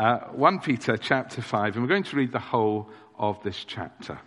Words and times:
Uh, 0.00 0.18
1 0.28 0.60
Peter 0.60 0.96
chapter 0.96 1.42
5, 1.42 1.74
and 1.74 1.84
we're 1.84 1.88
going 1.90 2.02
to 2.02 2.16
read 2.16 2.32
the 2.32 2.38
whole 2.38 2.88
of 3.18 3.38
this 3.42 3.66
chapter. 3.66 4.18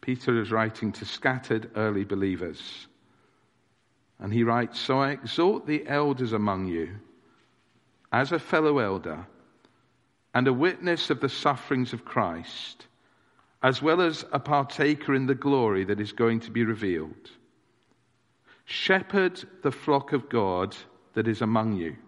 Peter 0.00 0.42
is 0.42 0.50
writing 0.50 0.90
to 0.90 1.04
scattered 1.04 1.70
early 1.76 2.02
believers. 2.02 2.88
And 4.18 4.32
he 4.32 4.42
writes 4.42 4.80
So 4.80 4.98
I 4.98 5.10
exhort 5.12 5.68
the 5.68 5.86
elders 5.86 6.32
among 6.32 6.66
you, 6.66 6.96
as 8.10 8.32
a 8.32 8.40
fellow 8.40 8.80
elder, 8.80 9.24
and 10.34 10.48
a 10.48 10.52
witness 10.52 11.10
of 11.10 11.20
the 11.20 11.28
sufferings 11.28 11.92
of 11.92 12.04
Christ, 12.04 12.88
as 13.62 13.80
well 13.80 14.00
as 14.00 14.24
a 14.32 14.40
partaker 14.40 15.14
in 15.14 15.26
the 15.26 15.36
glory 15.36 15.84
that 15.84 16.00
is 16.00 16.10
going 16.10 16.40
to 16.40 16.50
be 16.50 16.64
revealed. 16.64 17.30
Shepherd 18.64 19.44
the 19.62 19.70
flock 19.70 20.12
of 20.12 20.28
God 20.28 20.74
that 21.14 21.28
is 21.28 21.40
among 21.40 21.74
you 21.76 21.98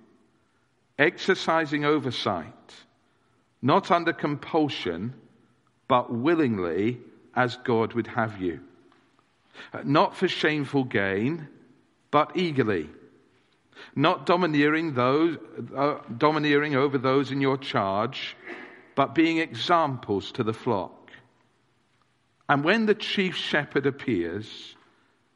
exercising 1.01 1.85
oversight, 1.85 2.75
not 3.63 3.91
under 3.91 4.13
compulsion, 4.13 5.15
but 5.89 6.13
willingly 6.13 7.01
as 7.35 7.57
God 7.65 7.95
would 7.95 8.07
have 8.07 8.41
you. 8.41 8.61
Not 9.83 10.15
for 10.15 10.29
shameful 10.29 10.85
gain, 10.85 11.49
but 12.11 12.37
eagerly. 12.37 12.89
Not 13.97 14.27
domineering 14.27 14.95
those, 14.95 15.39
uh, 15.75 15.97
domineering 16.17 16.77
over 16.77 16.99
those 16.99 17.33
in 17.33 17.41
your 17.41 17.57
charge, 17.57 18.37
but 18.95 19.15
being 19.15 19.39
examples 19.39 20.31
to 20.33 20.45
the 20.45 20.53
flock. 20.53 21.11
And 22.49 22.63
when 22.63 22.87
the 22.87 22.95
chief 22.95 23.37
shepherd 23.37 23.87
appears, 23.87 24.77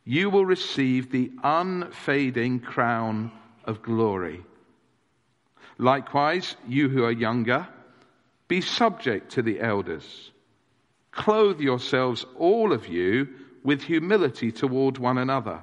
you 0.05 0.29
will 0.29 0.45
receive 0.45 1.11
the 1.11 1.33
unfading 1.43 2.61
crown 2.61 3.33
of 3.65 3.83
glory. 3.83 4.45
Likewise, 5.79 6.57
you 6.69 6.89
who 6.89 7.05
are 7.05 7.13
younger, 7.13 7.67
be 8.49 8.61
subject 8.61 9.33
to 9.33 9.43
the 9.43 9.61
elders. 9.61 10.31
Clothe 11.11 11.61
yourselves, 11.61 12.25
all 12.37 12.73
of 12.73 12.87
you, 12.89 13.29
with 13.63 13.83
humility 13.83 14.53
toward 14.53 14.99
one 14.99 15.19
another. 15.19 15.63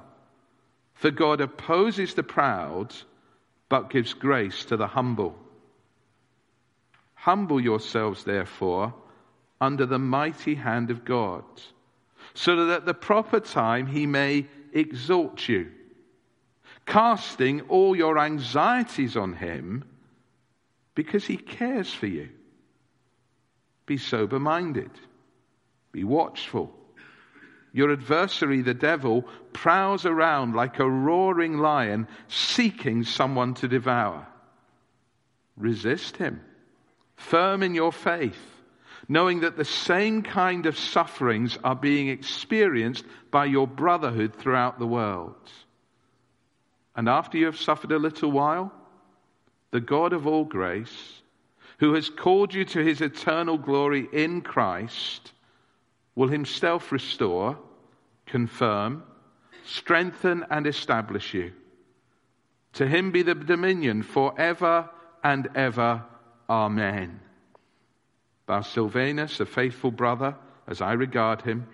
For 0.94 1.10
God 1.10 1.40
opposes 1.40 2.14
the 2.14 2.22
proud, 2.22 2.94
but 3.68 3.90
gives 3.90 4.12
grace 4.12 4.64
to 4.66 4.76
the 4.76 4.86
humble. 4.86 5.38
Humble 7.14 7.60
yourselves, 7.60 8.24
therefore, 8.24 8.92
under 9.60 9.86
the 9.86 9.98
mighty 9.98 10.56
hand 10.56 10.90
of 10.90 11.04
God, 11.04 11.44
so 12.34 12.56
that 12.56 12.74
at 12.74 12.86
the 12.86 12.94
proper 12.94 13.40
time 13.40 13.86
he 13.86 14.06
may 14.06 14.46
exalt 14.72 15.48
you, 15.48 15.70
casting 16.84 17.60
all 17.62 17.94
your 17.94 18.18
anxieties 18.18 19.16
on 19.16 19.34
him 19.34 19.84
because 20.94 21.24
he 21.24 21.36
cares 21.36 21.92
for 21.92 22.06
you. 22.06 22.28
Be 23.86 23.96
sober 23.96 24.38
minded, 24.38 24.90
be 25.90 26.04
watchful. 26.04 26.72
Your 27.74 27.90
adversary, 27.90 28.60
the 28.60 28.74
devil, 28.74 29.24
prowls 29.54 30.04
around 30.04 30.54
like 30.54 30.78
a 30.78 30.88
roaring 30.88 31.56
lion 31.56 32.06
seeking 32.28 33.04
someone 33.04 33.54
to 33.54 33.68
devour. 33.68 34.26
Resist 35.56 36.18
him, 36.18 36.42
firm 37.16 37.62
in 37.62 37.74
your 37.74 37.90
faith, 37.90 38.36
knowing 39.08 39.40
that 39.40 39.56
the 39.56 39.64
same 39.64 40.22
kind 40.22 40.66
of 40.66 40.78
sufferings 40.78 41.58
are 41.64 41.74
being 41.74 42.08
experienced 42.08 43.04
by 43.30 43.46
your 43.46 43.66
brotherhood 43.66 44.36
throughout 44.36 44.78
the 44.78 44.86
world. 44.86 45.50
And 46.94 47.08
after 47.08 47.38
you 47.38 47.46
have 47.46 47.58
suffered 47.58 47.92
a 47.92 47.98
little 47.98 48.30
while, 48.30 48.70
the 49.72 49.80
God 49.80 50.12
of 50.12 50.26
all 50.26 50.44
grace, 50.44 51.22
who 51.78 51.94
has 51.94 52.08
called 52.08 52.54
you 52.54 52.64
to 52.66 52.84
his 52.84 53.00
eternal 53.00 53.58
glory 53.58 54.06
in 54.12 54.42
Christ, 54.42 55.32
will 56.14 56.28
himself 56.28 56.92
restore, 56.92 57.58
confirm, 58.26 59.02
strengthen, 59.64 60.44
and 60.50 60.66
establish 60.66 61.34
you. 61.34 61.52
To 62.74 62.86
him 62.86 63.10
be 63.10 63.22
the 63.22 63.34
dominion 63.34 64.02
forever 64.02 64.88
and 65.24 65.48
ever. 65.54 66.04
Amen. 66.48 67.20
Bar 68.46 68.62
Silvanus, 68.62 69.40
a 69.40 69.46
faithful 69.46 69.90
brother, 69.90 70.36
as 70.68 70.80
I 70.80 70.92
regard 70.92 71.42
him, 71.42 71.66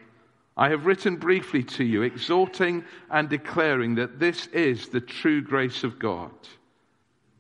I 0.57 0.71
have 0.71 0.87
written 0.87 1.17
briefly 1.17 1.63
to 1.65 1.85
you, 1.85 2.03
exhorting 2.03 2.85
and 3.11 3.29
declaring 3.29 3.97
that 3.97 4.19
this 4.19 4.47
is 4.49 4.89
the 4.89 5.01
true 5.01 5.41
grace 5.41 5.85
of 5.85 5.99
God. 5.99 6.33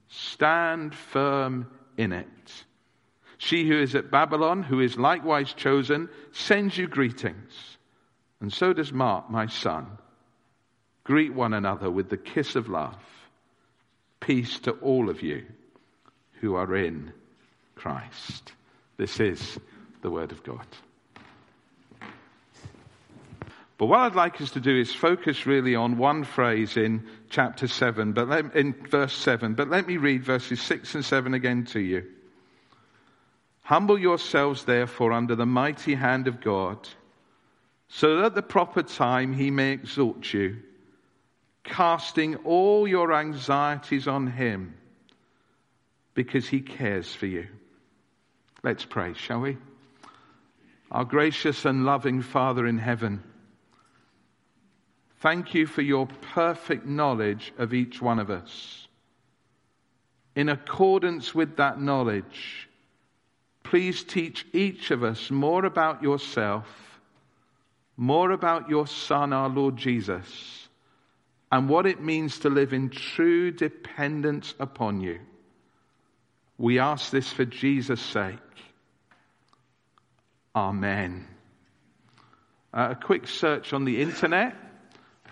Stand 0.08 0.94
firm 0.94 1.68
in 1.96 2.12
it. 2.12 2.64
She 3.38 3.66
who 3.68 3.80
is 3.80 3.94
at 3.94 4.10
Babylon, 4.10 4.62
who 4.62 4.80
is 4.80 4.96
likewise 4.96 5.52
chosen, 5.52 6.08
sends 6.32 6.76
you 6.76 6.88
greetings. 6.88 7.76
And 8.40 8.52
so 8.52 8.72
does 8.72 8.92
Mark, 8.92 9.30
my 9.30 9.46
son. 9.46 9.86
Greet 11.04 11.32
one 11.32 11.54
another 11.54 11.90
with 11.90 12.08
the 12.08 12.16
kiss 12.16 12.56
of 12.56 12.68
love. 12.68 12.96
Peace 14.20 14.58
to 14.60 14.72
all 14.72 15.08
of 15.08 15.22
you 15.22 15.44
who 16.40 16.54
are 16.56 16.76
in 16.76 17.12
Christ. 17.76 18.52
This 18.96 19.20
is 19.20 19.58
the 20.02 20.10
word 20.10 20.32
of 20.32 20.42
God. 20.42 20.66
But 23.78 23.86
what 23.86 24.00
I'd 24.00 24.16
like 24.16 24.40
us 24.40 24.50
to 24.50 24.60
do 24.60 24.76
is 24.76 24.92
focus 24.92 25.46
really 25.46 25.76
on 25.76 25.98
one 25.98 26.24
phrase 26.24 26.76
in 26.76 27.06
chapter 27.30 27.68
7, 27.68 28.12
but 28.12 28.28
let, 28.28 28.56
in 28.56 28.72
verse 28.72 29.14
7. 29.14 29.54
But 29.54 29.70
let 29.70 29.86
me 29.86 29.96
read 29.96 30.24
verses 30.24 30.60
6 30.60 30.96
and 30.96 31.04
7 31.04 31.32
again 31.32 31.64
to 31.66 31.80
you. 31.80 32.04
Humble 33.62 33.98
yourselves, 33.98 34.64
therefore, 34.64 35.12
under 35.12 35.36
the 35.36 35.46
mighty 35.46 35.94
hand 35.94 36.26
of 36.26 36.40
God, 36.40 36.88
so 37.88 38.16
that 38.16 38.24
at 38.24 38.34
the 38.34 38.42
proper 38.42 38.82
time 38.82 39.32
he 39.32 39.52
may 39.52 39.72
exalt 39.72 40.32
you, 40.32 40.56
casting 41.62 42.34
all 42.36 42.88
your 42.88 43.12
anxieties 43.12 44.08
on 44.08 44.26
him, 44.26 44.74
because 46.14 46.48
he 46.48 46.60
cares 46.60 47.14
for 47.14 47.26
you. 47.26 47.46
Let's 48.64 48.84
pray, 48.84 49.14
shall 49.14 49.40
we? 49.40 49.56
Our 50.90 51.04
gracious 51.04 51.64
and 51.64 51.84
loving 51.84 52.22
Father 52.22 52.66
in 52.66 52.78
heaven, 52.78 53.22
Thank 55.20 55.54
you 55.54 55.66
for 55.66 55.82
your 55.82 56.06
perfect 56.06 56.86
knowledge 56.86 57.52
of 57.58 57.74
each 57.74 58.00
one 58.00 58.20
of 58.20 58.30
us. 58.30 58.86
In 60.36 60.48
accordance 60.48 61.34
with 61.34 61.56
that 61.56 61.80
knowledge, 61.80 62.68
please 63.64 64.04
teach 64.04 64.46
each 64.52 64.92
of 64.92 65.02
us 65.02 65.30
more 65.30 65.64
about 65.64 66.02
yourself, 66.02 66.66
more 67.96 68.30
about 68.30 68.70
your 68.70 68.86
Son, 68.86 69.32
our 69.32 69.48
Lord 69.48 69.76
Jesus, 69.76 70.68
and 71.50 71.68
what 71.68 71.86
it 71.86 72.00
means 72.00 72.38
to 72.40 72.50
live 72.50 72.72
in 72.72 72.88
true 72.88 73.50
dependence 73.50 74.54
upon 74.60 75.00
you. 75.00 75.18
We 76.58 76.78
ask 76.78 77.10
this 77.10 77.32
for 77.32 77.44
Jesus' 77.44 78.00
sake. 78.00 78.38
Amen. 80.54 81.26
Uh, 82.72 82.88
a 82.92 82.94
quick 82.94 83.26
search 83.26 83.72
on 83.72 83.84
the 83.84 84.00
internet 84.00 84.54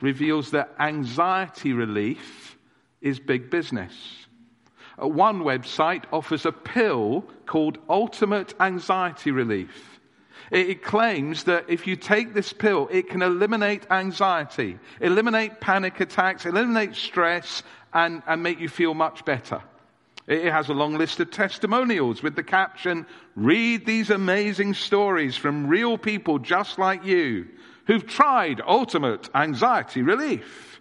reveals 0.00 0.50
that 0.50 0.74
anxiety 0.78 1.72
relief 1.72 2.56
is 3.00 3.18
big 3.18 3.50
business. 3.50 4.26
Uh, 5.00 5.06
one 5.06 5.40
website 5.40 6.04
offers 6.12 6.46
a 6.46 6.52
pill 6.52 7.24
called 7.46 7.78
Ultimate 7.88 8.54
Anxiety 8.60 9.30
Relief. 9.30 10.00
It 10.50 10.82
claims 10.82 11.44
that 11.44 11.68
if 11.68 11.86
you 11.86 11.96
take 11.96 12.32
this 12.32 12.52
pill, 12.52 12.88
it 12.90 13.08
can 13.08 13.20
eliminate 13.20 13.90
anxiety, 13.90 14.78
eliminate 15.00 15.60
panic 15.60 15.98
attacks, 15.98 16.46
eliminate 16.46 16.94
stress, 16.94 17.64
and, 17.92 18.22
and 18.26 18.42
make 18.42 18.60
you 18.60 18.68
feel 18.68 18.94
much 18.94 19.24
better. 19.24 19.60
It 20.28 20.50
has 20.52 20.68
a 20.68 20.74
long 20.74 20.98
list 20.98 21.20
of 21.20 21.30
testimonials 21.30 22.22
with 22.22 22.36
the 22.36 22.42
caption, 22.42 23.06
read 23.34 23.86
these 23.86 24.10
amazing 24.10 24.74
stories 24.74 25.36
from 25.36 25.68
real 25.68 25.98
people 25.98 26.38
just 26.38 26.78
like 26.78 27.04
you 27.04 27.48
who've 27.86 28.06
tried 28.06 28.60
ultimate 28.66 29.28
anxiety 29.34 30.02
relief. 30.02 30.80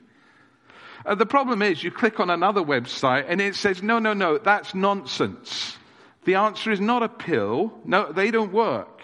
Uh, 1.05 1.15
the 1.15 1.25
problem 1.25 1.61
is 1.61 1.83
you 1.83 1.91
click 1.91 2.19
on 2.19 2.29
another 2.29 2.61
website 2.61 3.25
and 3.27 3.39
it 3.39 3.55
says, 3.55 3.83
no, 3.83 3.99
no, 3.99 4.13
no, 4.13 4.37
that's 4.37 4.73
nonsense. 4.73 5.77
The 6.25 6.35
answer 6.35 6.71
is 6.71 6.81
not 6.81 7.03
a 7.03 7.09
pill. 7.09 7.71
No, 7.85 8.11
they 8.11 8.31
don't 8.31 8.51
work. 8.51 9.01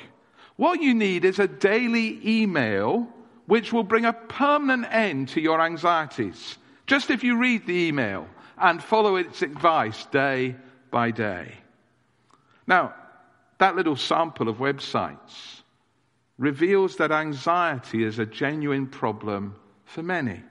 What 0.56 0.82
you 0.82 0.94
need 0.94 1.26
is 1.26 1.40
a 1.40 1.48
daily 1.48 2.20
email 2.26 3.08
which 3.46 3.72
will 3.72 3.84
bring 3.84 4.06
a 4.06 4.14
permanent 4.14 4.92
end 4.92 5.30
to 5.30 5.42
your 5.42 5.62
anxieties. 5.62 6.58
Just 6.88 7.12
if 7.12 7.24
you 7.24 7.38
read 7.38 7.68
the 7.68 7.88
email 7.88 8.28
and 8.58 8.84
follow 8.84 9.16
its 9.16 9.42
advice 9.42 10.06
day 10.08 10.56
by 10.90 11.12
day. 11.12 11.54
Now, 12.66 12.94
that 13.60 13.76
little 13.76 13.96
sample 13.96 14.50
of 14.50 14.58
websites 14.58 15.61
reveals 16.42 16.96
that 16.96 17.12
anxiety 17.12 18.04
is 18.04 18.18
a 18.18 18.26
genuine 18.26 18.88
problem 18.88 19.56
for 19.86 20.02
many. 20.02 20.42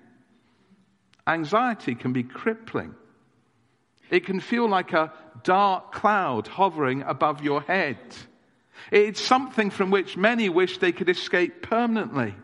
Anxiety 1.27 1.97
can 1.97 2.13
be 2.13 2.23
crippling. 2.23 2.95
It 4.09 4.25
can 4.25 4.39
feel 4.39 4.69
like 4.69 4.93
a 4.93 5.13
dark 5.43 5.91
cloud 5.91 6.47
hovering 6.47 7.03
above 7.03 7.43
your 7.43 7.61
head. 7.63 7.99
It's 8.93 9.21
something 9.21 9.71
from 9.71 9.91
which 9.91 10.17
many 10.17 10.49
wish 10.49 10.79
they 10.79 10.93
could 10.93 11.09
escape 11.09 11.63
permanently. 11.63 12.37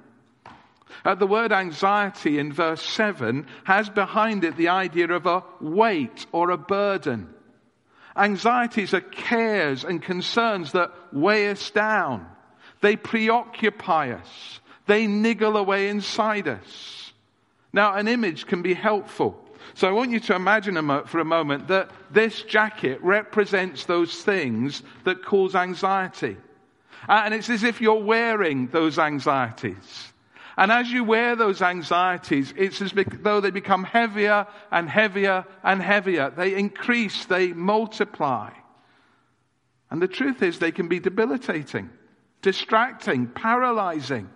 Uh, 1.04 1.14
the 1.14 1.26
word 1.28 1.52
anxiety 1.52 2.40
in 2.40 2.52
verse 2.52 2.82
7 2.82 3.46
has 3.62 3.88
behind 3.88 4.42
it 4.42 4.56
the 4.56 4.70
idea 4.70 5.08
of 5.12 5.24
a 5.26 5.44
weight 5.60 6.26
or 6.32 6.50
a 6.50 6.58
burden. 6.58 7.32
Anxieties 8.16 8.92
are 8.92 9.00
cares 9.00 9.84
and 9.84 10.02
concerns 10.02 10.72
that 10.72 10.90
weigh 11.12 11.48
us 11.48 11.70
down. 11.70 12.26
They 12.80 12.96
preoccupy 12.96 14.12
us. 14.12 14.60
They 14.86 15.06
niggle 15.06 15.56
away 15.56 15.88
inside 15.88 16.48
us. 16.48 17.12
Now, 17.72 17.94
an 17.94 18.08
image 18.08 18.46
can 18.46 18.62
be 18.62 18.74
helpful. 18.74 19.42
So 19.74 19.88
I 19.88 19.92
want 19.92 20.10
you 20.10 20.20
to 20.20 20.34
imagine 20.34 20.76
for 21.06 21.20
a 21.20 21.24
moment 21.24 21.68
that 21.68 21.90
this 22.10 22.42
jacket 22.42 23.02
represents 23.02 23.84
those 23.84 24.22
things 24.22 24.82
that 25.04 25.24
cause 25.24 25.54
anxiety. 25.54 26.36
Uh, 27.08 27.22
and 27.24 27.34
it's 27.34 27.50
as 27.50 27.62
if 27.62 27.80
you're 27.80 28.02
wearing 28.02 28.68
those 28.68 28.98
anxieties. 28.98 30.12
And 30.56 30.72
as 30.72 30.90
you 30.90 31.04
wear 31.04 31.36
those 31.36 31.60
anxieties, 31.60 32.54
it's 32.56 32.80
as 32.80 32.92
though 33.20 33.40
they 33.40 33.50
become 33.50 33.84
heavier 33.84 34.46
and 34.70 34.88
heavier 34.88 35.44
and 35.62 35.82
heavier. 35.82 36.30
They 36.30 36.54
increase, 36.54 37.26
they 37.26 37.52
multiply. 37.52 38.52
And 39.90 40.00
the 40.00 40.08
truth 40.08 40.42
is, 40.42 40.58
they 40.58 40.72
can 40.72 40.88
be 40.88 40.98
debilitating, 40.98 41.90
distracting, 42.46 43.26
paralyzing. 43.26 44.30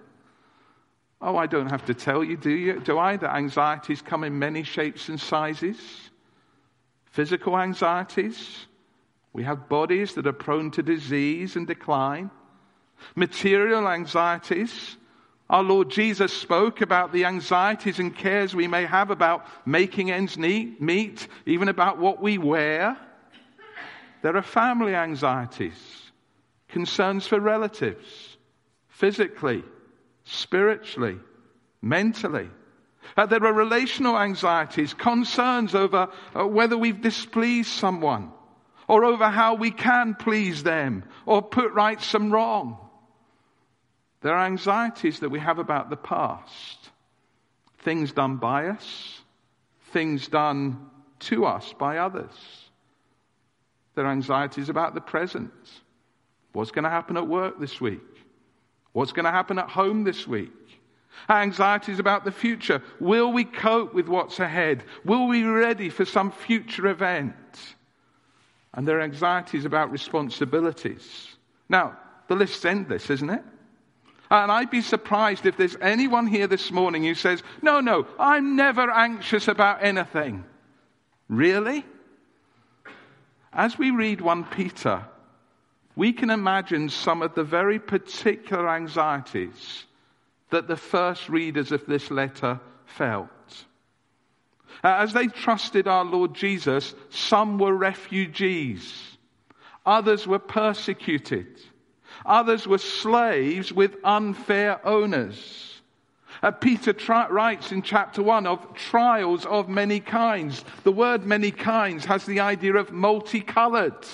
Oh, 1.22 1.36
I 1.36 1.46
don't 1.46 1.70
have 1.70 1.84
to 1.84 1.94
tell 1.94 2.24
you, 2.24 2.36
do 2.36 2.50
you? 2.50 2.80
Do 2.80 2.98
I? 2.98 3.16
That 3.16 3.36
anxieties 3.36 4.02
come 4.02 4.24
in 4.24 4.36
many 4.36 4.64
shapes 4.64 5.08
and 5.08 5.20
sizes. 5.20 5.78
Physical 7.12 7.56
anxieties. 7.56 8.66
We 9.32 9.44
have 9.44 9.68
bodies 9.68 10.14
that 10.14 10.26
are 10.26 10.32
prone 10.32 10.72
to 10.72 10.82
disease 10.82 11.54
and 11.54 11.68
decline. 11.68 12.32
Material 13.14 13.88
anxieties. 13.88 14.96
Our 15.48 15.62
Lord 15.62 15.88
Jesus 15.88 16.32
spoke 16.32 16.80
about 16.80 17.12
the 17.12 17.26
anxieties 17.26 18.00
and 18.00 18.12
cares 18.12 18.56
we 18.56 18.66
may 18.66 18.86
have 18.86 19.12
about 19.12 19.46
making 19.64 20.10
ends 20.10 20.36
meet, 20.36 21.28
even 21.46 21.68
about 21.68 21.98
what 21.98 22.20
we 22.20 22.38
wear. 22.38 22.96
There 24.22 24.36
are 24.36 24.42
family 24.42 24.96
anxieties, 24.96 26.09
concerns 26.70 27.26
for 27.26 27.40
relatives, 27.40 28.36
physically, 28.88 29.62
spiritually, 30.24 31.18
mentally. 31.82 32.48
Uh, 33.16 33.26
there 33.26 33.44
are 33.44 33.52
relational 33.52 34.18
anxieties, 34.18 34.94
concerns 34.94 35.74
over 35.74 36.08
uh, 36.34 36.46
whether 36.46 36.76
we've 36.76 37.00
displeased 37.00 37.70
someone, 37.70 38.30
or 38.88 39.04
over 39.04 39.28
how 39.28 39.54
we 39.54 39.70
can 39.70 40.14
please 40.14 40.62
them, 40.62 41.04
or 41.26 41.42
put 41.42 41.72
right 41.72 42.00
some 42.00 42.30
wrong. 42.30 42.78
There 44.22 44.34
are 44.34 44.46
anxieties 44.46 45.20
that 45.20 45.30
we 45.30 45.38
have 45.40 45.58
about 45.58 45.90
the 45.90 45.96
past, 45.96 46.90
things 47.78 48.12
done 48.12 48.36
by 48.36 48.68
us, 48.68 49.20
things 49.92 50.28
done 50.28 50.90
to 51.20 51.46
us 51.46 51.72
by 51.78 51.98
others. 51.98 52.30
There 53.94 54.06
are 54.06 54.12
anxieties 54.12 54.68
about 54.68 54.94
the 54.94 55.00
present. 55.00 55.52
What's 56.52 56.70
going 56.70 56.84
to 56.84 56.90
happen 56.90 57.16
at 57.16 57.26
work 57.26 57.60
this 57.60 57.80
week? 57.80 58.00
What's 58.92 59.12
going 59.12 59.24
to 59.24 59.30
happen 59.30 59.58
at 59.58 59.68
home 59.68 60.04
this 60.04 60.26
week? 60.26 60.50
Anxieties 61.28 61.98
about 61.98 62.24
the 62.24 62.32
future. 62.32 62.82
Will 62.98 63.32
we 63.32 63.44
cope 63.44 63.94
with 63.94 64.08
what's 64.08 64.40
ahead? 64.40 64.84
Will 65.04 65.26
we 65.26 65.42
be 65.42 65.48
ready 65.48 65.88
for 65.88 66.04
some 66.04 66.30
future 66.30 66.86
event? 66.86 67.34
And 68.74 68.86
there 68.86 68.98
are 68.98 69.02
anxieties 69.02 69.64
about 69.64 69.90
responsibilities. 69.90 71.36
Now, 71.68 71.96
the 72.28 72.36
list's 72.36 72.64
endless, 72.64 73.10
isn't 73.10 73.30
it? 73.30 73.42
And 74.30 74.52
I'd 74.52 74.70
be 74.70 74.80
surprised 74.80 75.46
if 75.46 75.56
there's 75.56 75.76
anyone 75.80 76.28
here 76.28 76.46
this 76.46 76.70
morning 76.70 77.02
who 77.02 77.14
says, 77.14 77.42
No, 77.62 77.80
no, 77.80 78.06
I'm 78.18 78.54
never 78.54 78.88
anxious 78.88 79.48
about 79.48 79.82
anything. 79.82 80.44
Really? 81.28 81.84
As 83.52 83.76
we 83.76 83.90
read 83.90 84.20
1 84.20 84.44
Peter, 84.44 85.04
we 85.96 86.12
can 86.12 86.30
imagine 86.30 86.88
some 86.88 87.22
of 87.22 87.34
the 87.34 87.44
very 87.44 87.78
particular 87.78 88.68
anxieties 88.68 89.84
that 90.50 90.68
the 90.68 90.76
first 90.76 91.28
readers 91.28 91.72
of 91.72 91.86
this 91.86 92.10
letter 92.10 92.60
felt. 92.86 93.28
As 94.82 95.12
they 95.12 95.26
trusted 95.26 95.86
our 95.88 96.04
Lord 96.04 96.34
Jesus, 96.34 96.94
some 97.10 97.58
were 97.58 97.74
refugees, 97.74 99.18
others 99.84 100.26
were 100.26 100.38
persecuted, 100.38 101.60
others 102.24 102.66
were 102.66 102.78
slaves 102.78 103.72
with 103.72 103.96
unfair 104.04 104.86
owners. 104.86 105.66
Uh, 106.42 106.50
Peter 106.50 106.94
tri- 106.94 107.28
writes 107.28 107.70
in 107.70 107.82
chapter 107.82 108.22
1 108.22 108.46
of 108.46 108.74
trials 108.74 109.44
of 109.44 109.68
many 109.68 110.00
kinds. 110.00 110.64
The 110.84 110.92
word 110.92 111.26
many 111.26 111.50
kinds 111.50 112.06
has 112.06 112.24
the 112.24 112.40
idea 112.40 112.76
of 112.76 112.92
multicolored 112.92 114.06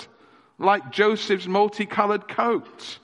like 0.57 0.91
Joseph's 0.91 1.47
multicolored 1.47 2.27
coat. 2.27 2.99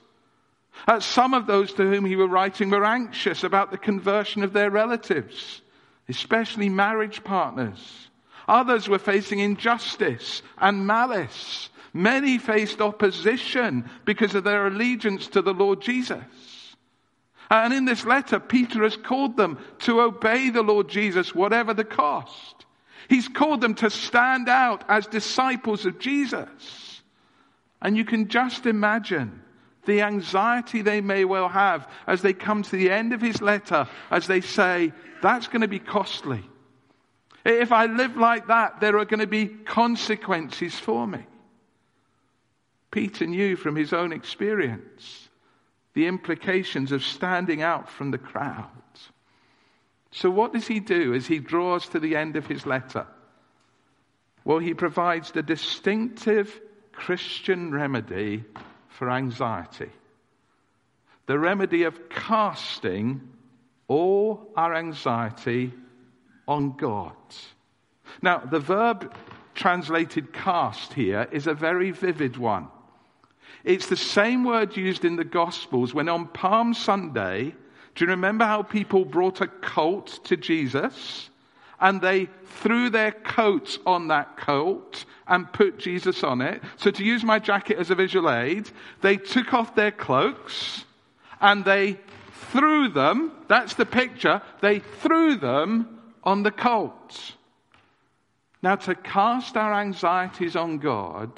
Uh, 0.86 1.00
some 1.00 1.34
of 1.34 1.46
those 1.46 1.72
to 1.74 1.88
whom 1.88 2.04
he 2.04 2.16
was 2.16 2.28
writing 2.28 2.70
were 2.70 2.84
anxious 2.84 3.44
about 3.44 3.70
the 3.70 3.78
conversion 3.78 4.42
of 4.42 4.52
their 4.52 4.70
relatives, 4.70 5.62
especially 6.08 6.68
marriage 6.68 7.22
partners. 7.24 8.08
Others 8.48 8.88
were 8.88 8.98
facing 8.98 9.38
injustice 9.40 10.42
and 10.58 10.86
malice. 10.86 11.70
Many 11.92 12.38
faced 12.38 12.80
opposition 12.80 13.88
because 14.04 14.34
of 14.34 14.44
their 14.44 14.66
allegiance 14.66 15.28
to 15.28 15.42
the 15.42 15.54
Lord 15.54 15.80
Jesus. 15.80 16.24
And 17.50 17.72
in 17.72 17.84
this 17.84 18.04
letter, 18.04 18.40
Peter 18.40 18.82
has 18.82 18.96
called 18.96 19.36
them 19.36 19.58
to 19.80 20.00
obey 20.00 20.50
the 20.50 20.62
Lord 20.62 20.88
Jesus, 20.88 21.34
whatever 21.34 21.72
the 21.72 21.84
cost. 21.84 22.66
He's 23.08 23.28
called 23.28 23.60
them 23.60 23.74
to 23.76 23.90
stand 23.90 24.48
out 24.48 24.84
as 24.88 25.06
disciples 25.06 25.86
of 25.86 25.98
Jesus. 25.98 26.93
And 27.84 27.98
you 27.98 28.04
can 28.06 28.28
just 28.28 28.64
imagine 28.64 29.42
the 29.84 30.00
anxiety 30.00 30.80
they 30.80 31.02
may 31.02 31.26
well 31.26 31.50
have 31.50 31.86
as 32.06 32.22
they 32.22 32.32
come 32.32 32.62
to 32.62 32.76
the 32.76 32.90
end 32.90 33.12
of 33.12 33.20
his 33.20 33.42
letter, 33.42 33.86
as 34.10 34.26
they 34.26 34.40
say, 34.40 34.92
that's 35.20 35.48
going 35.48 35.60
to 35.60 35.68
be 35.68 35.78
costly. 35.78 36.42
If 37.44 37.72
I 37.72 37.84
live 37.84 38.16
like 38.16 38.46
that, 38.46 38.80
there 38.80 38.96
are 38.98 39.04
going 39.04 39.20
to 39.20 39.26
be 39.26 39.46
consequences 39.46 40.74
for 40.74 41.06
me. 41.06 41.26
Peter 42.90 43.26
knew 43.26 43.54
from 43.54 43.76
his 43.76 43.92
own 43.92 44.12
experience 44.12 45.28
the 45.92 46.06
implications 46.06 46.90
of 46.90 47.04
standing 47.04 47.60
out 47.60 47.90
from 47.90 48.10
the 48.10 48.18
crowd. 48.18 48.70
So, 50.10 50.30
what 50.30 50.52
does 50.54 50.66
he 50.66 50.80
do 50.80 51.12
as 51.12 51.26
he 51.26 51.38
draws 51.38 51.88
to 51.88 52.00
the 52.00 52.16
end 52.16 52.36
of 52.36 52.46
his 52.46 52.64
letter? 52.64 53.06
Well, 54.44 54.58
he 54.58 54.72
provides 54.72 55.32
the 55.32 55.42
distinctive 55.42 56.60
Christian 56.96 57.72
remedy 57.72 58.44
for 58.88 59.10
anxiety. 59.10 59.90
The 61.26 61.38
remedy 61.38 61.84
of 61.84 62.08
casting 62.08 63.20
all 63.88 64.52
our 64.56 64.74
anxiety 64.74 65.72
on 66.46 66.76
God. 66.76 67.12
Now, 68.22 68.38
the 68.38 68.60
verb 68.60 69.14
translated 69.54 70.32
cast 70.32 70.92
here 70.92 71.28
is 71.30 71.46
a 71.46 71.54
very 71.54 71.90
vivid 71.90 72.36
one. 72.36 72.68
It's 73.62 73.88
the 73.88 73.96
same 73.96 74.44
word 74.44 74.76
used 74.76 75.04
in 75.04 75.16
the 75.16 75.24
Gospels 75.24 75.94
when 75.94 76.08
on 76.08 76.28
Palm 76.28 76.74
Sunday, 76.74 77.54
do 77.94 78.04
you 78.04 78.10
remember 78.10 78.44
how 78.44 78.62
people 78.62 79.04
brought 79.04 79.40
a 79.40 79.46
colt 79.46 80.20
to 80.24 80.36
Jesus? 80.36 81.30
And 81.84 82.00
they 82.00 82.30
threw 82.46 82.88
their 82.88 83.12
coats 83.12 83.78
on 83.84 84.08
that 84.08 84.38
colt 84.38 85.04
and 85.28 85.52
put 85.52 85.78
Jesus 85.78 86.24
on 86.24 86.40
it. 86.40 86.62
So, 86.78 86.90
to 86.90 87.04
use 87.04 87.22
my 87.22 87.38
jacket 87.38 87.76
as 87.76 87.90
a 87.90 87.94
visual 87.94 88.30
aid, 88.30 88.70
they 89.02 89.18
took 89.18 89.52
off 89.52 89.74
their 89.74 89.90
cloaks 89.90 90.86
and 91.42 91.62
they 91.62 92.00
threw 92.52 92.88
them. 92.88 93.32
That's 93.48 93.74
the 93.74 93.84
picture. 93.84 94.40
They 94.62 94.78
threw 94.78 95.36
them 95.36 96.00
on 96.22 96.42
the 96.42 96.50
colt. 96.50 97.34
Now, 98.62 98.76
to 98.76 98.94
cast 98.94 99.58
our 99.58 99.74
anxieties 99.74 100.56
on 100.56 100.78
God 100.78 101.30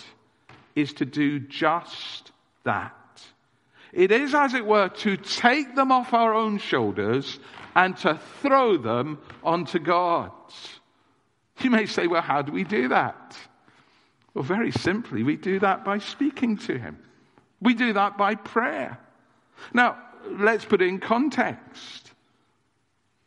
is 0.77 0.93
to 0.93 1.05
do 1.05 1.41
just 1.41 2.31
that. 2.63 2.95
It 3.93 4.13
is, 4.13 4.33
as 4.33 4.55
it 4.55 4.65
were, 4.65 4.91
to 4.91 5.17
take 5.17 5.75
them 5.75 5.91
off 5.91 6.15
our 6.15 6.35
own 6.35 6.59
shoulders 6.59 7.41
and 7.77 7.95
to 7.99 8.19
throw 8.41 8.79
them 8.79 9.19
onto 9.45 9.79
God. 9.79 10.33
You 11.61 11.69
may 11.69 11.85
say, 11.85 12.07
well, 12.07 12.23
how 12.23 12.41
do 12.41 12.51
we 12.51 12.65
do 12.65 12.89
that? 12.89 13.37
Well, 14.33 14.45
very 14.45 14.73
simply, 14.73 15.23
we 15.23 15.37
do 15.37 15.61
that 15.61 15.85
by 15.85 15.99
speaking 15.99 16.57
to 16.59 16.79
Him. 16.79 16.99
We 17.61 17.75
do 17.75 17.93
that 17.93 18.17
by 18.17 18.35
prayer. 18.35 18.99
Now, 19.75 19.99
let's 20.27 20.65
put 20.65 20.81
it 20.81 20.89
in 20.89 21.01
context. 21.01 22.13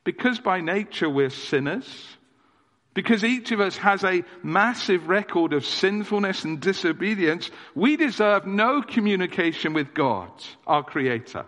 Because 0.03 0.39
by 0.39 0.61
nature 0.61 1.09
we're 1.09 1.29
sinners, 1.29 2.17
Because 2.93 3.23
each 3.23 3.51
of 3.51 3.61
us 3.61 3.77
has 3.77 4.03
a 4.03 4.23
massive 4.43 5.07
record 5.07 5.53
of 5.53 5.65
sinfulness 5.65 6.43
and 6.43 6.59
disobedience, 6.59 7.51
we 7.75 7.95
deserve 7.95 8.45
no 8.45 8.81
communication 8.81 9.73
with 9.73 9.93
God, 9.93 10.31
our 10.65 10.83
Creator. 10.83 11.45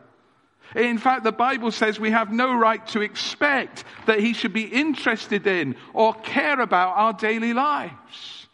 In 0.75 0.97
fact, 0.97 1.23
the 1.23 1.31
Bible 1.31 1.71
says 1.71 1.99
we 1.99 2.11
have 2.11 2.31
no 2.31 2.53
right 2.53 2.85
to 2.87 3.01
expect 3.01 3.83
that 4.05 4.19
He 4.19 4.33
should 4.33 4.53
be 4.53 4.63
interested 4.63 5.45
in 5.45 5.75
or 5.93 6.13
care 6.13 6.59
about 6.59 6.97
our 6.97 7.13
daily 7.13 7.53
lives. 7.53 8.47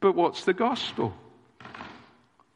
But 0.00 0.14
what's 0.14 0.44
the 0.44 0.54
gospel? 0.54 1.14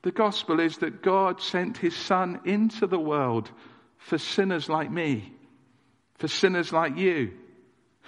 The 0.03 0.13
gospel 0.13 0.61
is 0.61 0.79
that 0.79 1.03
God 1.03 1.43
sent 1.43 1.77
His 1.77 1.95
Son 1.95 2.41
into 2.45 2.87
the 2.87 2.99
world 2.99 3.51
for 3.99 4.19
sinners 4.19 4.69
like 4.69 4.91
me, 4.91 5.33
for 6.15 6.29
sinners 6.29 6.73
like 6.73 6.97
you. 6.97 7.33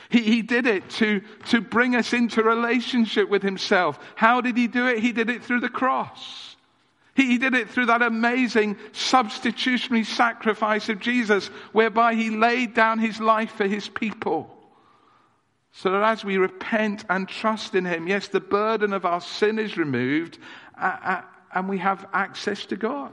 He, 0.08 0.22
he 0.22 0.42
did 0.42 0.66
it 0.66 0.88
to, 0.90 1.20
to 1.46 1.60
bring 1.60 1.96
us 1.96 2.12
into 2.12 2.42
relationship 2.42 3.28
with 3.28 3.42
Himself. 3.42 3.98
How 4.14 4.40
did 4.40 4.56
He 4.56 4.68
do 4.68 4.86
it? 4.86 5.00
He 5.00 5.12
did 5.12 5.28
it 5.28 5.42
through 5.42 5.60
the 5.60 5.68
cross. 5.68 6.56
He 7.18 7.36
did 7.36 7.54
it 7.54 7.68
through 7.68 7.86
that 7.86 8.00
amazing 8.00 8.76
substitutionary 8.92 10.04
sacrifice 10.04 10.88
of 10.88 11.00
Jesus, 11.00 11.48
whereby 11.72 12.14
he 12.14 12.30
laid 12.30 12.74
down 12.74 13.00
his 13.00 13.20
life 13.20 13.50
for 13.50 13.66
his 13.66 13.88
people. 13.88 14.56
So 15.72 15.90
that 15.90 16.04
as 16.04 16.24
we 16.24 16.36
repent 16.36 17.04
and 17.10 17.28
trust 17.28 17.74
in 17.74 17.84
him, 17.84 18.06
yes, 18.06 18.28
the 18.28 18.38
burden 18.38 18.92
of 18.92 19.04
our 19.04 19.20
sin 19.20 19.58
is 19.58 19.76
removed 19.76 20.38
and 20.76 21.68
we 21.68 21.78
have 21.78 22.06
access 22.12 22.64
to 22.66 22.76
God. 22.76 23.12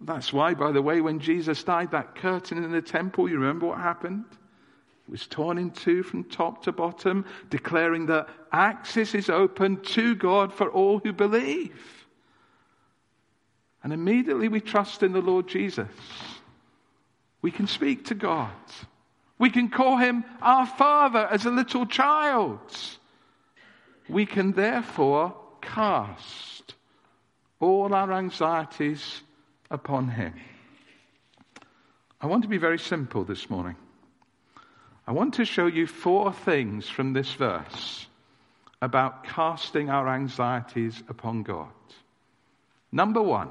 That's 0.00 0.32
why, 0.32 0.54
by 0.54 0.70
the 0.70 0.80
way, 0.80 1.00
when 1.00 1.18
Jesus 1.18 1.64
died, 1.64 1.90
that 1.90 2.14
curtain 2.14 2.62
in 2.62 2.70
the 2.70 2.80
temple, 2.80 3.28
you 3.28 3.34
remember 3.34 3.66
what 3.66 3.78
happened? 3.78 4.26
It 4.30 5.10
was 5.10 5.26
torn 5.26 5.58
in 5.58 5.72
two 5.72 6.04
from 6.04 6.22
top 6.22 6.62
to 6.66 6.72
bottom, 6.72 7.24
declaring 7.48 8.06
that 8.06 8.28
access 8.52 9.12
is 9.16 9.28
open 9.28 9.80
to 9.82 10.14
God 10.14 10.52
for 10.52 10.70
all 10.70 11.00
who 11.00 11.12
believe. 11.12 11.99
And 13.82 13.92
immediately 13.92 14.48
we 14.48 14.60
trust 14.60 15.02
in 15.02 15.12
the 15.12 15.22
Lord 15.22 15.48
Jesus. 15.48 15.88
We 17.42 17.50
can 17.50 17.66
speak 17.66 18.06
to 18.06 18.14
God. 18.14 18.52
We 19.38 19.50
can 19.50 19.70
call 19.70 19.96
him 19.96 20.24
our 20.42 20.66
Father 20.66 21.26
as 21.30 21.46
a 21.46 21.50
little 21.50 21.86
child. 21.86 22.60
We 24.08 24.26
can 24.26 24.52
therefore 24.52 25.34
cast 25.62 26.74
all 27.58 27.94
our 27.94 28.12
anxieties 28.12 29.22
upon 29.70 30.08
him. 30.08 30.34
I 32.20 32.26
want 32.26 32.42
to 32.42 32.48
be 32.48 32.58
very 32.58 32.78
simple 32.78 33.24
this 33.24 33.48
morning. 33.48 33.76
I 35.06 35.12
want 35.12 35.34
to 35.34 35.44
show 35.44 35.66
you 35.66 35.86
four 35.86 36.32
things 36.32 36.88
from 36.88 37.14
this 37.14 37.32
verse 37.32 38.06
about 38.82 39.24
casting 39.24 39.88
our 39.88 40.08
anxieties 40.08 41.02
upon 41.08 41.42
God. 41.42 41.68
Number 42.92 43.22
one, 43.22 43.48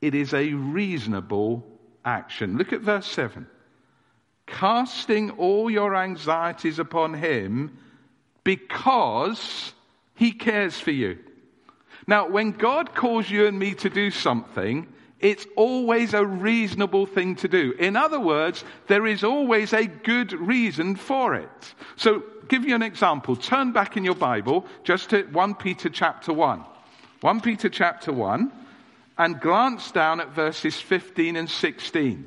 it 0.00 0.14
is 0.14 0.32
a 0.32 0.52
reasonable 0.52 1.66
action. 2.04 2.56
Look 2.56 2.72
at 2.72 2.80
verse 2.80 3.06
7. 3.06 3.46
Casting 4.46 5.30
all 5.32 5.70
your 5.70 5.94
anxieties 5.94 6.78
upon 6.78 7.14
him 7.14 7.78
because 8.42 9.72
he 10.14 10.32
cares 10.32 10.78
for 10.78 10.90
you. 10.90 11.18
Now, 12.06 12.28
when 12.28 12.52
God 12.52 12.94
calls 12.94 13.30
you 13.30 13.46
and 13.46 13.58
me 13.58 13.74
to 13.74 13.90
do 13.90 14.10
something, 14.10 14.88
it's 15.20 15.46
always 15.54 16.14
a 16.14 16.24
reasonable 16.24 17.06
thing 17.06 17.36
to 17.36 17.48
do. 17.48 17.74
In 17.78 17.94
other 17.94 18.18
words, 18.18 18.64
there 18.88 19.06
is 19.06 19.22
always 19.22 19.72
a 19.72 19.86
good 19.86 20.32
reason 20.32 20.96
for 20.96 21.34
it. 21.34 21.74
So, 21.96 22.22
give 22.48 22.64
you 22.64 22.74
an 22.74 22.82
example. 22.82 23.36
Turn 23.36 23.72
back 23.72 23.96
in 23.96 24.04
your 24.04 24.14
Bible 24.14 24.64
just 24.82 25.10
to 25.10 25.24
1 25.24 25.54
Peter 25.56 25.90
chapter 25.90 26.32
1. 26.32 26.64
1 27.20 27.40
Peter 27.42 27.68
chapter 27.68 28.12
1 28.12 28.50
and 29.20 29.38
glance 29.38 29.90
down 29.90 30.18
at 30.18 30.30
verses 30.30 30.80
15 30.80 31.36
and 31.36 31.50
16. 31.50 32.26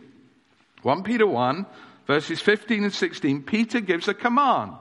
1 0.84 1.04
Peter 1.04 1.26
1, 1.26 1.66
verses 2.06 2.40
15 2.40 2.84
and 2.84 2.94
16, 2.94 3.42
Peter 3.42 3.80
gives 3.80 4.08
a 4.08 4.14
command. 4.14 4.78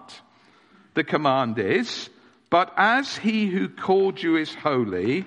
The 0.93 1.05
command 1.05 1.59
is, 1.59 2.11
But 2.51 2.71
as 2.77 3.17
he 3.17 3.47
who 3.47 3.71
called 3.71 4.23
you 4.23 4.37
is 4.37 4.55
holy, 4.55 5.25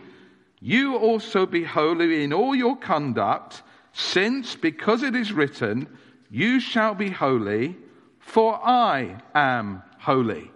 you 0.62 0.96
also 0.96 1.48
be 1.48 1.64
holy 1.64 2.24
in 2.24 2.32
all 2.32 2.54
your 2.54 2.78
conduct, 2.78 3.64
since, 3.92 4.56
because 4.56 5.02
it 5.02 5.16
is 5.16 5.34
written, 5.34 5.88
You 6.30 6.60
shall 6.60 6.94
be 6.94 7.10
holy, 7.10 7.78
for 8.20 8.64
I 8.64 9.18
am 9.34 9.82
holy. 9.98 10.52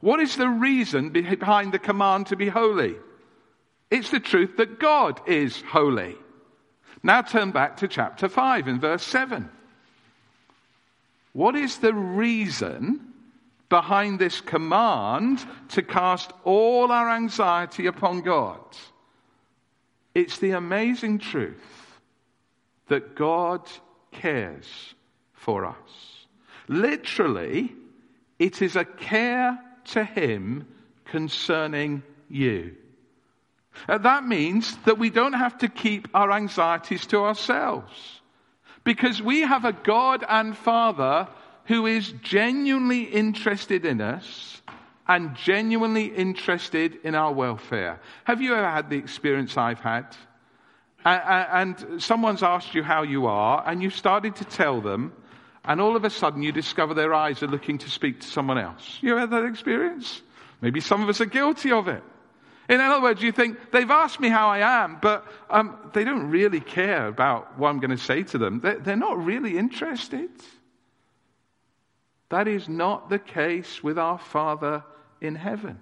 What 0.00 0.20
is 0.20 0.36
the 0.36 0.48
reason 0.48 1.10
behind 1.10 1.72
the 1.72 1.78
command 1.78 2.28
to 2.28 2.36
be 2.36 2.48
holy? 2.48 2.96
It's 3.90 4.10
the 4.10 4.20
truth 4.20 4.56
that 4.58 4.78
God 4.78 5.20
is 5.26 5.62
holy. 5.62 6.16
Now 7.02 7.22
turn 7.22 7.52
back 7.52 7.78
to 7.78 7.88
chapter 7.88 8.28
5 8.28 8.68
in 8.68 8.80
verse 8.80 9.04
7. 9.04 9.48
What 11.32 11.54
is 11.54 11.78
the 11.78 11.94
reason 11.94 13.12
behind 13.68 14.18
this 14.18 14.40
command 14.40 15.44
to 15.68 15.82
cast 15.82 16.32
all 16.44 16.90
our 16.90 17.10
anxiety 17.10 17.86
upon 17.86 18.22
God? 18.22 18.60
It's 20.14 20.38
the 20.38 20.50
amazing 20.52 21.18
truth 21.18 22.00
that 22.88 23.14
God 23.14 23.68
cares 24.10 24.94
for 25.32 25.64
us. 25.64 26.26
Literally, 26.66 27.72
it 28.38 28.60
is 28.60 28.76
a 28.76 28.84
care 28.84 29.58
to 29.84 30.04
Him 30.04 30.66
concerning 31.04 32.02
you. 32.28 32.74
Uh, 33.86 33.98
that 33.98 34.24
means 34.24 34.76
that 34.86 34.98
we 34.98 35.10
don't 35.10 35.34
have 35.34 35.58
to 35.58 35.68
keep 35.68 36.08
our 36.14 36.32
anxieties 36.32 37.06
to 37.06 37.18
ourselves. 37.18 38.20
Because 38.84 39.20
we 39.20 39.42
have 39.42 39.64
a 39.66 39.72
God 39.72 40.24
and 40.26 40.56
Father 40.56 41.28
who 41.66 41.86
is 41.86 42.10
genuinely 42.22 43.02
interested 43.02 43.84
in 43.84 44.00
us 44.00 44.62
and 45.06 45.34
genuinely 45.34 46.06
interested 46.06 46.98
in 47.04 47.14
our 47.14 47.32
welfare. 47.32 48.00
Have 48.24 48.40
you 48.40 48.54
ever 48.54 48.70
had 48.70 48.90
the 48.90 48.96
experience 48.96 49.56
I've 49.56 49.80
had? 49.80 50.16
And 51.04 52.02
someone's 52.02 52.42
asked 52.42 52.74
you 52.74 52.82
how 52.82 53.02
you 53.02 53.26
are, 53.26 53.62
and 53.66 53.82
you've 53.82 53.96
started 53.96 54.36
to 54.36 54.44
tell 54.44 54.80
them, 54.80 55.12
and 55.64 55.80
all 55.80 55.96
of 55.96 56.04
a 56.04 56.10
sudden 56.10 56.42
you 56.42 56.52
discover 56.52 56.92
their 56.94 57.14
eyes 57.14 57.42
are 57.42 57.46
looking 57.46 57.78
to 57.78 57.90
speak 57.90 58.20
to 58.20 58.26
someone 58.26 58.58
else. 58.58 58.98
You 59.00 59.12
ever 59.12 59.20
had 59.20 59.30
that 59.30 59.44
experience? 59.44 60.22
Maybe 60.60 60.80
some 60.80 61.02
of 61.02 61.08
us 61.08 61.20
are 61.20 61.26
guilty 61.26 61.72
of 61.72 61.88
it. 61.88 62.02
In 62.68 62.80
other 62.80 63.02
words, 63.02 63.22
you 63.22 63.32
think, 63.32 63.70
they've 63.70 63.90
asked 63.90 64.20
me 64.20 64.28
how 64.28 64.48
I 64.48 64.58
am, 64.82 64.98
but 65.00 65.26
um, 65.48 65.90
they 65.94 66.04
don't 66.04 66.28
really 66.28 66.60
care 66.60 67.06
about 67.06 67.58
what 67.58 67.70
I'm 67.70 67.80
going 67.80 67.90
to 67.90 67.96
say 67.96 68.22
to 68.24 68.38
them. 68.38 68.60
They're, 68.60 68.78
they're 68.78 68.96
not 68.96 69.24
really 69.24 69.56
interested. 69.56 70.28
That 72.28 72.46
is 72.46 72.68
not 72.68 73.08
the 73.08 73.18
case 73.18 73.82
with 73.82 73.98
our 73.98 74.18
Father 74.18 74.84
in 75.20 75.34
heaven. 75.34 75.80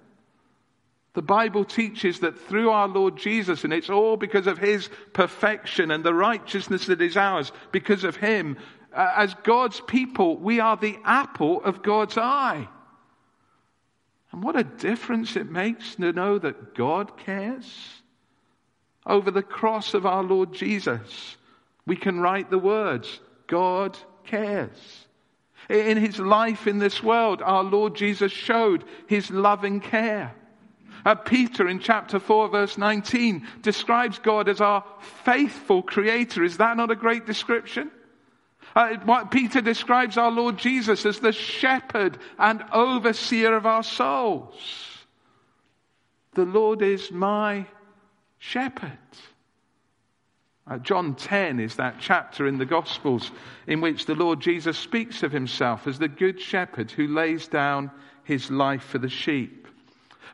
The 1.13 1.21
Bible 1.21 1.65
teaches 1.65 2.21
that 2.21 2.39
through 2.39 2.69
our 2.69 2.87
Lord 2.87 3.17
Jesus, 3.17 3.65
and 3.65 3.73
it's 3.73 3.89
all 3.89 4.15
because 4.15 4.47
of 4.47 4.57
His 4.57 4.89
perfection 5.11 5.91
and 5.91 6.03
the 6.03 6.13
righteousness 6.13 6.85
that 6.85 7.01
is 7.01 7.17
ours, 7.17 7.51
because 7.71 8.05
of 8.05 8.15
Him, 8.15 8.55
uh, 8.93 9.11
as 9.17 9.33
God's 9.43 9.81
people, 9.81 10.37
we 10.37 10.61
are 10.61 10.77
the 10.77 10.97
apple 11.03 11.61
of 11.63 11.83
God's 11.83 12.17
eye. 12.17 12.69
And 14.31 14.43
what 14.43 14.55
a 14.55 14.63
difference 14.63 15.35
it 15.35 15.49
makes 15.49 15.95
to 15.95 16.11
know 16.11 16.37
that 16.37 16.75
God 16.75 17.17
cares. 17.17 18.01
Over 19.05 19.31
the 19.31 19.43
cross 19.43 19.93
of 19.93 20.05
our 20.05 20.23
Lord 20.23 20.53
Jesus, 20.53 21.37
we 21.85 21.95
can 21.95 22.19
write 22.19 22.49
the 22.49 22.59
words, 22.59 23.21
God 23.47 23.97
cares. 24.25 25.07
In 25.69 25.97
his 25.97 26.19
life 26.19 26.67
in 26.67 26.79
this 26.79 27.01
world, 27.01 27.41
our 27.41 27.63
Lord 27.63 27.95
Jesus 27.95 28.31
showed 28.31 28.83
his 29.07 29.31
loving 29.31 29.79
care. 29.79 30.33
Uh, 31.05 31.15
Peter 31.15 31.67
in 31.67 31.79
chapter 31.79 32.19
4, 32.19 32.49
verse 32.49 32.77
19, 32.77 33.47
describes 33.61 34.19
God 34.19 34.49
as 34.49 34.59
our 34.59 34.83
faithful 34.99 35.81
creator. 35.81 36.43
Is 36.43 36.57
that 36.57 36.75
not 36.75 36.91
a 36.91 36.95
great 36.95 37.25
description? 37.25 37.91
Uh, 38.77 39.25
Peter 39.25 39.59
describes 39.59 40.17
our 40.17 40.29
Lord 40.29 40.59
Jesus 40.59 41.03
as 41.07 41.17
the 41.17 41.31
shepherd 41.31 42.19
and 42.37 42.63
overseer 42.71 43.55
of 43.55 43.65
our 43.65 43.81
souls. 43.81 44.53
The 46.35 46.45
Lord 46.45 46.83
is 46.83 47.11
my 47.11 47.65
shepherd. 48.37 48.99
Uh, 50.67 50.77
John 50.77 51.15
10 51.15 51.59
is 51.59 51.77
that 51.77 51.95
chapter 51.99 52.45
in 52.45 52.59
the 52.59 52.67
Gospels 52.67 53.31
in 53.65 53.81
which 53.81 54.05
the 54.05 54.13
Lord 54.13 54.41
Jesus 54.41 54.77
speaks 54.77 55.23
of 55.23 55.31
himself 55.31 55.87
as 55.87 55.97
the 55.97 56.07
good 56.07 56.39
shepherd 56.39 56.91
who 56.91 57.07
lays 57.07 57.47
down 57.47 57.89
his 58.25 58.51
life 58.51 58.83
for 58.83 58.99
the 58.99 59.09
sheep. 59.09 59.67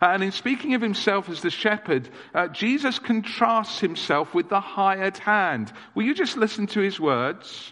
And 0.02 0.22
in 0.22 0.34
speaking 0.34 0.74
of 0.74 0.82
himself 0.82 1.30
as 1.30 1.42
the 1.42 1.50
shepherd, 1.50 2.10
uh, 2.36 2.50
Jesus 2.50 3.00
contrasts 3.00 3.80
himself 3.80 4.34
with 4.34 4.50
the 4.50 4.60
hired 4.60 5.18
hand. 5.18 5.72
Will 5.96 6.04
you 6.04 6.14
just 6.14 6.36
listen 6.36 6.68
to 6.68 6.82
his 6.82 7.00
words? 7.00 7.72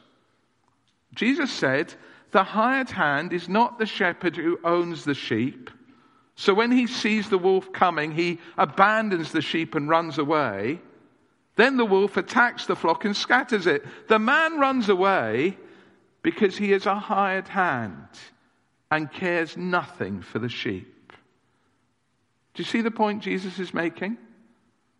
Jesus 1.13 1.51
said, 1.51 1.94
the 2.32 2.44
hired 2.44 2.89
hand 2.89 3.34
is 3.34 3.50
not 3.50 3.77
the 3.77 3.86
shepherd 3.86 4.38
who 4.38 4.60
owns 4.63 5.03
the 5.03 5.13
sheep. 5.13 5.70
So 6.36 6.53
when 6.53 6.72
he 6.72 6.88
sees 6.88 7.30
the 7.30 7.38
wolf 7.38 7.72
coming, 7.74 8.12
he 8.12 8.39
abandons 8.58 9.32
the 9.32 9.41
sheep 9.41 9.75
and 9.75 9.89
runs 9.89 10.18
away. 10.18 10.80
Then 11.58 11.77
the 11.77 11.86
wolf 11.86 12.15
attacks 12.15 12.65
the 12.65 12.75
flock 12.75 13.03
and 13.03 13.15
scatters 13.15 13.68
it. 13.68 13.84
The 14.08 14.18
man 14.18 14.60
runs 14.60 14.88
away 14.88 15.58
because 16.24 16.58
he 16.58 16.72
is 16.72 16.86
a 16.86 16.96
hired 16.96 17.50
hand 17.50 18.08
and 18.89 19.12
cares 19.12 19.58
nothing 19.58 20.22
for 20.22 20.39
the 20.39 20.50
sheep. 20.50 21.13
Do 22.53 22.63
you 22.63 22.65
see 22.65 22.82
the 22.82 22.91
point 22.91 23.24
Jesus 23.24 23.60
is 23.60 23.74
making? 23.74 24.18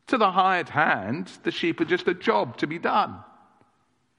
To 0.08 0.18
the 0.18 0.32
hired 0.32 0.70
hand, 0.70 1.32
the 1.44 1.52
sheep 1.52 1.80
are 1.80 1.86
just 1.86 2.08
a 2.08 2.14
job 2.14 2.58
to 2.58 2.68
be 2.68 2.80
done. 2.80 3.18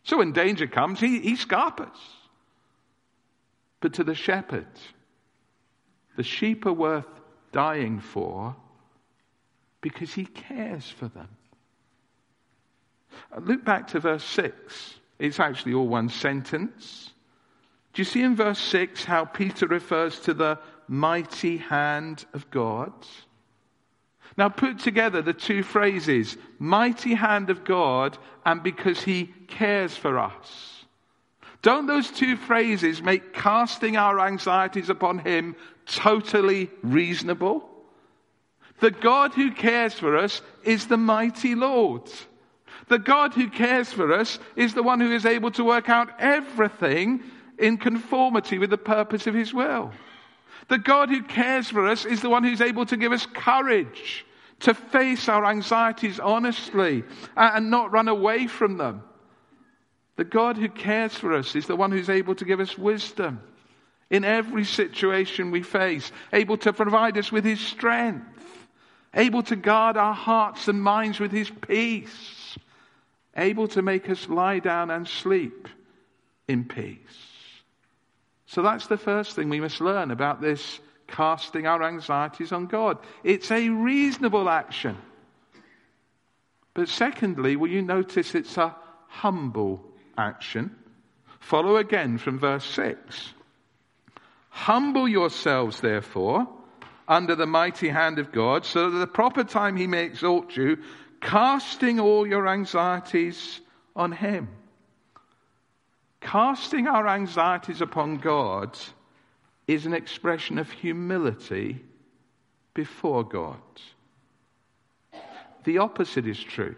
So 0.04 0.18
when 0.18 0.32
danger 0.32 0.66
comes, 0.66 1.00
he, 1.00 1.20
he 1.20 1.36
scarpers. 1.36 1.96
But 3.80 3.94
to 3.94 4.04
the 4.04 4.14
shepherd, 4.14 4.66
the 6.16 6.22
sheep 6.22 6.66
are 6.66 6.72
worth 6.72 7.06
dying 7.52 8.00
for 8.00 8.56
because 9.80 10.12
he 10.14 10.24
cares 10.24 10.88
for 10.88 11.08
them. 11.08 11.28
Uh, 13.34 13.40
look 13.40 13.64
back 13.64 13.88
to 13.88 14.00
verse 14.00 14.24
6. 14.24 14.94
It's 15.18 15.40
actually 15.40 15.74
all 15.74 15.88
one 15.88 16.08
sentence. 16.08 17.10
Do 17.92 18.00
you 18.00 18.04
see 18.04 18.22
in 18.22 18.36
verse 18.36 18.58
6 18.58 19.04
how 19.04 19.24
Peter 19.24 19.66
refers 19.66 20.18
to 20.20 20.34
the 20.34 20.58
mighty 20.88 21.58
hand 21.58 22.24
of 22.32 22.50
God? 22.50 22.92
Now 24.36 24.48
put 24.48 24.78
together 24.78 25.22
the 25.22 25.34
two 25.34 25.62
phrases, 25.62 26.36
mighty 26.58 27.14
hand 27.14 27.50
of 27.50 27.64
God 27.64 28.16
and 28.44 28.62
because 28.62 29.02
he 29.02 29.32
cares 29.48 29.96
for 29.96 30.18
us. 30.18 30.84
Don't 31.60 31.86
those 31.86 32.10
two 32.10 32.36
phrases 32.36 33.02
make 33.02 33.32
casting 33.32 33.96
our 33.96 34.18
anxieties 34.18 34.88
upon 34.88 35.20
him 35.20 35.54
totally 35.86 36.70
reasonable? 36.82 37.68
The 38.80 38.90
God 38.90 39.32
who 39.34 39.52
cares 39.52 39.94
for 39.94 40.16
us 40.16 40.42
is 40.64 40.88
the 40.88 40.96
mighty 40.96 41.54
Lord. 41.54 42.10
The 42.88 42.98
God 42.98 43.32
who 43.32 43.48
cares 43.48 43.92
for 43.92 44.12
us 44.12 44.40
is 44.56 44.74
the 44.74 44.82
one 44.82 45.00
who 45.00 45.12
is 45.12 45.24
able 45.24 45.52
to 45.52 45.62
work 45.62 45.88
out 45.88 46.08
everything 46.18 47.22
in 47.58 47.76
conformity 47.76 48.58
with 48.58 48.70
the 48.70 48.78
purpose 48.78 49.28
of 49.28 49.34
his 49.34 49.54
will. 49.54 49.92
The 50.68 50.78
God 50.78 51.08
who 51.08 51.22
cares 51.22 51.68
for 51.68 51.86
us 51.86 52.04
is 52.04 52.20
the 52.20 52.30
one 52.30 52.44
who's 52.44 52.60
able 52.60 52.86
to 52.86 52.96
give 52.96 53.12
us 53.12 53.26
courage 53.26 54.24
to 54.60 54.74
face 54.74 55.28
our 55.28 55.44
anxieties 55.44 56.20
honestly 56.20 57.02
uh, 57.36 57.50
and 57.54 57.70
not 57.70 57.92
run 57.92 58.08
away 58.08 58.46
from 58.46 58.76
them. 58.76 59.02
The 60.16 60.24
God 60.24 60.56
who 60.56 60.68
cares 60.68 61.14
for 61.14 61.34
us 61.34 61.56
is 61.56 61.66
the 61.66 61.76
one 61.76 61.90
who's 61.90 62.10
able 62.10 62.34
to 62.36 62.44
give 62.44 62.60
us 62.60 62.78
wisdom 62.78 63.40
in 64.10 64.24
every 64.24 64.64
situation 64.64 65.50
we 65.50 65.62
face, 65.62 66.12
able 66.32 66.58
to 66.58 66.72
provide 66.72 67.16
us 67.16 67.32
with 67.32 67.44
his 67.44 67.60
strength, 67.60 68.68
able 69.14 69.42
to 69.44 69.56
guard 69.56 69.96
our 69.96 70.14
hearts 70.14 70.68
and 70.68 70.82
minds 70.82 71.18
with 71.18 71.32
his 71.32 71.50
peace, 71.50 72.56
able 73.36 73.66
to 73.68 73.80
make 73.80 74.10
us 74.10 74.28
lie 74.28 74.58
down 74.58 74.90
and 74.90 75.08
sleep 75.08 75.66
in 76.46 76.64
peace. 76.64 77.31
So 78.52 78.60
that's 78.60 78.86
the 78.86 78.98
first 78.98 79.34
thing 79.34 79.48
we 79.48 79.60
must 79.60 79.80
learn 79.80 80.10
about 80.10 80.42
this 80.42 80.78
casting 81.06 81.66
our 81.66 81.82
anxieties 81.82 82.52
on 82.52 82.66
God. 82.66 82.98
It's 83.24 83.50
a 83.50 83.70
reasonable 83.70 84.46
action. 84.46 84.98
But 86.74 86.90
secondly, 86.90 87.56
will 87.56 87.70
you 87.70 87.80
notice 87.80 88.34
it's 88.34 88.58
a 88.58 88.76
humble 89.08 89.82
action? 90.18 90.76
Follow 91.40 91.76
again 91.76 92.18
from 92.18 92.38
verse 92.38 92.66
6. 92.66 93.32
Humble 94.50 95.08
yourselves, 95.08 95.80
therefore, 95.80 96.46
under 97.08 97.34
the 97.34 97.46
mighty 97.46 97.88
hand 97.88 98.18
of 98.18 98.32
God, 98.32 98.66
so 98.66 98.90
that 98.90 98.96
at 98.96 99.00
the 99.00 99.06
proper 99.06 99.44
time 99.44 99.78
he 99.78 99.86
may 99.86 100.04
exalt 100.04 100.54
you, 100.58 100.76
casting 101.22 101.98
all 101.98 102.26
your 102.26 102.46
anxieties 102.46 103.62
on 103.96 104.12
him. 104.12 104.50
Casting 106.22 106.86
our 106.86 107.08
anxieties 107.08 107.80
upon 107.80 108.16
God 108.16 108.78
is 109.66 109.86
an 109.86 109.92
expression 109.92 110.56
of 110.58 110.70
humility 110.70 111.84
before 112.74 113.24
God. 113.24 113.60
The 115.64 115.78
opposite 115.78 116.26
is 116.26 116.42
true. 116.42 116.76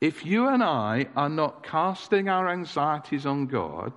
If 0.00 0.24
you 0.24 0.48
and 0.48 0.62
I 0.62 1.06
are 1.16 1.30
not 1.30 1.62
casting 1.62 2.28
our 2.28 2.48
anxieties 2.48 3.24
on 3.24 3.46
God, 3.46 3.94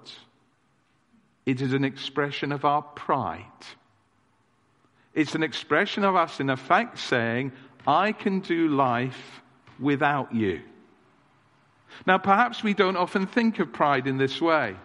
it 1.45 1.61
is 1.61 1.73
an 1.73 1.83
expression 1.83 2.51
of 2.51 2.63
our 2.63 2.81
pride. 2.81 3.43
It's 5.13 5.35
an 5.35 5.43
expression 5.43 6.05
of 6.05 6.15
us, 6.15 6.39
in 6.39 6.49
effect, 6.49 6.97
saying, 6.97 7.51
I 7.85 8.13
can 8.13 8.39
do 8.39 8.69
life 8.69 9.41
without 9.79 10.33
you. 10.33 10.61
Now, 12.05 12.17
perhaps 12.17 12.63
we 12.63 12.73
don't 12.73 12.97
often 12.97 13.27
think 13.27 13.59
of 13.59 13.73
pride 13.73 14.07
in 14.07 14.17
this 14.17 14.41
way, 14.41 14.75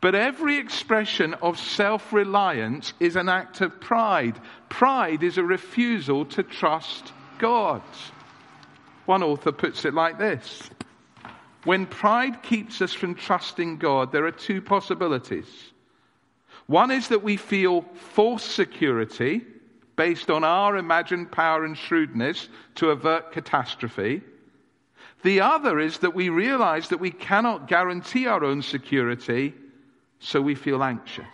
but 0.00 0.14
every 0.14 0.58
expression 0.58 1.34
of 1.34 1.58
self 1.58 2.12
reliance 2.12 2.92
is 3.00 3.16
an 3.16 3.28
act 3.28 3.60
of 3.60 3.80
pride. 3.80 4.38
Pride 4.68 5.22
is 5.22 5.38
a 5.38 5.44
refusal 5.44 6.24
to 6.26 6.42
trust 6.42 7.12
God. 7.38 7.82
One 9.06 9.22
author 9.22 9.52
puts 9.52 9.84
it 9.84 9.94
like 9.94 10.18
this 10.18 10.70
when 11.64 11.86
pride 11.86 12.42
keeps 12.42 12.82
us 12.82 12.92
from 12.92 13.14
trusting 13.14 13.78
God, 13.78 14.12
there 14.12 14.26
are 14.26 14.30
two 14.30 14.60
possibilities. 14.60 15.46
One 16.66 16.90
is 16.90 17.08
that 17.08 17.22
we 17.22 17.36
feel 17.36 17.82
false 17.94 18.44
security 18.44 19.42
based 19.96 20.30
on 20.30 20.44
our 20.44 20.76
imagined 20.76 21.32
power 21.32 21.64
and 21.64 21.76
shrewdness 21.76 22.48
to 22.76 22.90
avert 22.90 23.32
catastrophe. 23.32 24.22
The 25.24 25.40
other 25.40 25.80
is 25.80 25.98
that 26.00 26.14
we 26.14 26.28
realize 26.28 26.90
that 26.90 27.00
we 27.00 27.10
cannot 27.10 27.66
guarantee 27.66 28.26
our 28.26 28.44
own 28.44 28.60
security, 28.60 29.54
so 30.18 30.42
we 30.42 30.54
feel 30.54 30.84
anxious. 30.84 31.24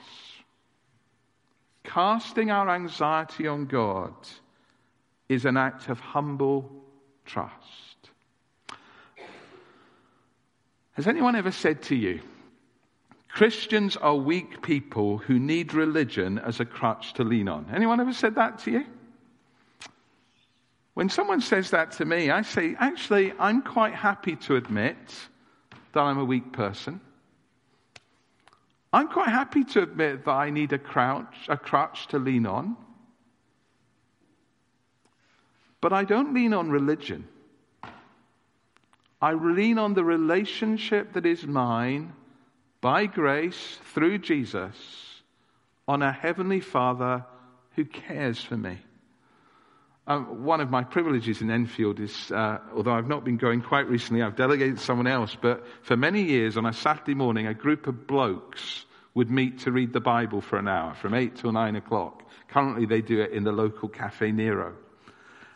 Casting 1.83 2.53
our 2.53 2.70
anxiety 2.70 3.48
on 3.48 3.66
God 3.66 4.14
is 5.29 5.44
an 5.44 5.57
act 5.57 5.88
of 5.88 5.98
humble 5.98 6.70
trust. 7.24 8.11
Has 10.92 11.09
anyone 11.09 11.35
ever 11.35 11.50
said 11.50 11.83
to 11.85 11.96
you, 11.96 12.20
Christians 13.29 13.96
are 13.96 14.14
weak 14.14 14.62
people 14.62 15.18
who 15.18 15.40
need 15.40 15.74
religion 15.74 16.38
as 16.38 16.61
a 16.61 16.64
crutch 16.64 17.14
to 17.14 17.24
lean 17.24 17.48
on? 17.48 17.66
Anyone 17.74 17.98
ever 18.00 18.12
said 18.12 18.37
that 18.37 18.61
to 18.61 18.70
you? 18.70 18.87
When 20.94 21.09
someone 21.09 21.40
says 21.40 21.70
that 21.70 21.92
to 21.92 22.05
me, 22.05 22.31
I 22.31 22.42
say, 22.42 22.76
actually, 22.79 23.33
I'm 23.38 23.62
quite 23.62 23.94
happy 23.94 24.37
to 24.37 24.57
admit 24.57 24.96
that 25.92 26.00
I'm 26.00 26.18
a 26.18 26.24
weak 26.24 26.53
person. 26.53 27.00
I'm 28.92 29.09
quite 29.09 29.29
happy 29.29 29.64
to 29.64 29.83
admit 29.83 30.24
that 30.24 30.33
I 30.33 30.50
need 30.50 30.72
a 30.72 30.79
crutch, 30.79 31.46
a 31.48 31.57
crutch 31.57 32.09
to 32.09 32.18
lean 32.18 32.44
on. 32.44 32.76
But 35.81 35.92
I 35.92 36.05
don't 36.05 36.35
lean 36.35 36.53
on 36.53 36.70
religion. 36.70 37.26
I 39.22 39.35
lean 39.35 39.79
on 39.79 39.94
the 39.94 40.05
relationship 40.05 41.12
that 41.12 41.26
is 41.26 41.46
mine 41.46 42.12
by 42.81 43.07
grace 43.07 43.79
through 43.94 44.18
Jesus 44.18 44.74
on 45.87 46.03
a 46.03 46.12
heavenly 46.12 46.61
Father 46.61 47.24
who 47.76 47.85
cares 47.85 48.42
for 48.42 48.57
me. 48.57 48.79
Um, 50.11 50.44
one 50.44 50.61
of 50.61 50.70
my 50.70 50.83
privileges 50.83 51.40
in 51.40 51.53
Enfield 51.53 52.01
is, 52.01 52.33
uh, 52.33 52.59
although 52.75 52.94
I've 52.94 53.07
not 53.07 53.25
been 53.25 53.37
going 53.37 53.62
quite 53.62 53.88
recently, 53.88 54.23
I've 54.23 54.35
delegated 54.35 54.79
to 54.79 54.83
someone 54.83 55.07
else, 55.07 55.37
but 55.40 55.64
for 55.83 55.96
many 55.96 56.23
years 56.23 56.57
on 56.57 56.66
a 56.66 56.73
Saturday 56.73 57.14
morning, 57.14 57.46
a 57.46 57.55
group 57.55 57.87
of 57.87 58.09
blokes 58.09 58.87
would 59.14 59.31
meet 59.31 59.61
to 59.61 59.70
read 59.70 59.92
the 59.92 60.01
Bible 60.01 60.40
for 60.40 60.59
an 60.59 60.66
hour 60.66 60.94
from 60.94 61.14
8 61.14 61.37
till 61.37 61.53
9 61.53 61.77
o'clock. 61.77 62.25
Currently, 62.49 62.87
they 62.87 63.03
do 63.03 63.20
it 63.20 63.31
in 63.31 63.44
the 63.44 63.53
local 63.53 63.88
Caffè 63.88 64.35
Nero. 64.35 64.75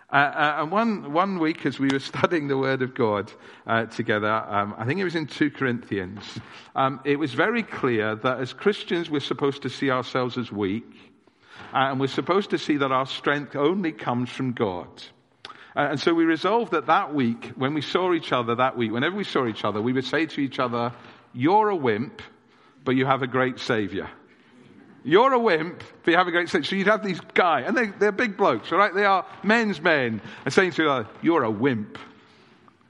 Uh, 0.09 0.15
uh, 0.15 0.57
and 0.61 0.71
one, 0.71 1.13
one 1.13 1.41
week, 1.41 1.67
as 1.67 1.81
we 1.81 1.89
were 1.89 1.99
studying 2.15 2.47
the 2.47 2.57
Word 2.57 2.83
of 2.83 2.95
God 2.95 3.33
uh, 3.67 3.87
together, 3.87 4.33
um, 4.33 4.77
I 4.79 4.85
think 4.85 5.01
it 5.01 5.05
was 5.05 5.17
in 5.17 5.27
2 5.27 5.51
Corinthians, 5.51 6.23
um, 6.77 7.01
it 7.05 7.19
was 7.19 7.35
very 7.35 7.65
clear 7.65 8.15
that 8.15 8.39
as 8.39 8.53
Christians, 8.53 9.11
we're 9.11 9.19
supposed 9.19 9.63
to 9.63 9.69
see 9.69 9.91
ourselves 9.91 10.39
as 10.39 10.53
weak, 10.53 11.14
uh, 11.73 11.91
and 11.91 12.01
we're 12.01 12.07
supposed 12.07 12.51
to 12.51 12.59
see 12.59 12.77
that 12.79 12.93
our 12.93 13.07
strength 13.07 13.57
only 13.57 13.93
comes 13.93 14.31
from 14.31 14.53
God. 14.53 14.89
Uh, 15.77 15.89
and 15.91 16.01
so 16.01 16.15
we 16.15 16.25
resolved 16.25 16.73
that 16.73 16.87
that 16.87 17.15
week, 17.15 17.53
when 17.57 17.75
we 17.75 17.81
saw 17.81 18.13
each 18.15 18.33
other 18.33 18.55
that 18.55 18.77
week, 18.77 18.93
whenever 18.93 19.17
we 19.17 19.25
saw 19.25 19.47
each 19.47 19.65
other, 19.65 19.83
we 19.83 19.93
would 19.93 20.05
say 20.05 20.27
to 20.27 20.41
each 20.41 20.59
other, 20.59 20.93
You're 21.33 21.71
a 21.71 21.77
wimp, 21.77 22.23
but 22.85 22.95
you 22.95 23.07
have 23.07 23.23
a 23.23 23.27
great 23.27 23.59
Savior. 23.59 24.09
You're 25.07 25.35
a 25.35 25.39
wimp, 25.39 25.85
but 26.03 26.13
you 26.13 26.17
have 26.17 26.29
a 26.29 26.31
great 26.31 26.49
savior. 26.49 26.65
So 26.65 26.77
you'd 26.77 26.87
have 26.87 27.05
these 27.05 27.21
guys, 27.35 27.67
and 27.69 27.77
they, 27.77 27.87
they're 27.89 28.11
big 28.11 28.39
blokes, 28.39 28.73
all 28.73 28.79
right? 28.79 28.95
They 28.95 29.05
are 29.05 29.27
men's 29.43 29.81
men, 29.81 30.23
and 30.47 30.55
saying 30.55 30.73
to 30.73 30.83
each 30.83 30.89
other, 30.89 31.09
You're 31.21 31.45
a 31.45 31.51
wimp, 31.51 31.99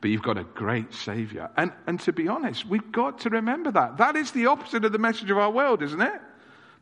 but 0.01 0.11
you've 0.11 0.23
got 0.23 0.39
a 0.39 0.45
great 0.45 0.95
Savior. 0.95 1.51
And, 1.57 1.73
and 1.89 1.99
to 2.01 2.13
be 2.13 2.29
honest, 2.29 2.67
we've 2.67 2.93
got 2.93 3.21
to 3.21 3.31
remember 3.31 3.73
that. 3.73 3.97
That 3.97 4.15
is 4.15 4.31
the 4.31 4.47
opposite 4.47 4.85
of 4.85 4.93
the 4.93 4.99
message 4.99 5.31
of 5.31 5.39
our 5.39 5.51
world, 5.51 5.83
isn't 5.83 6.01
it? 6.01 6.21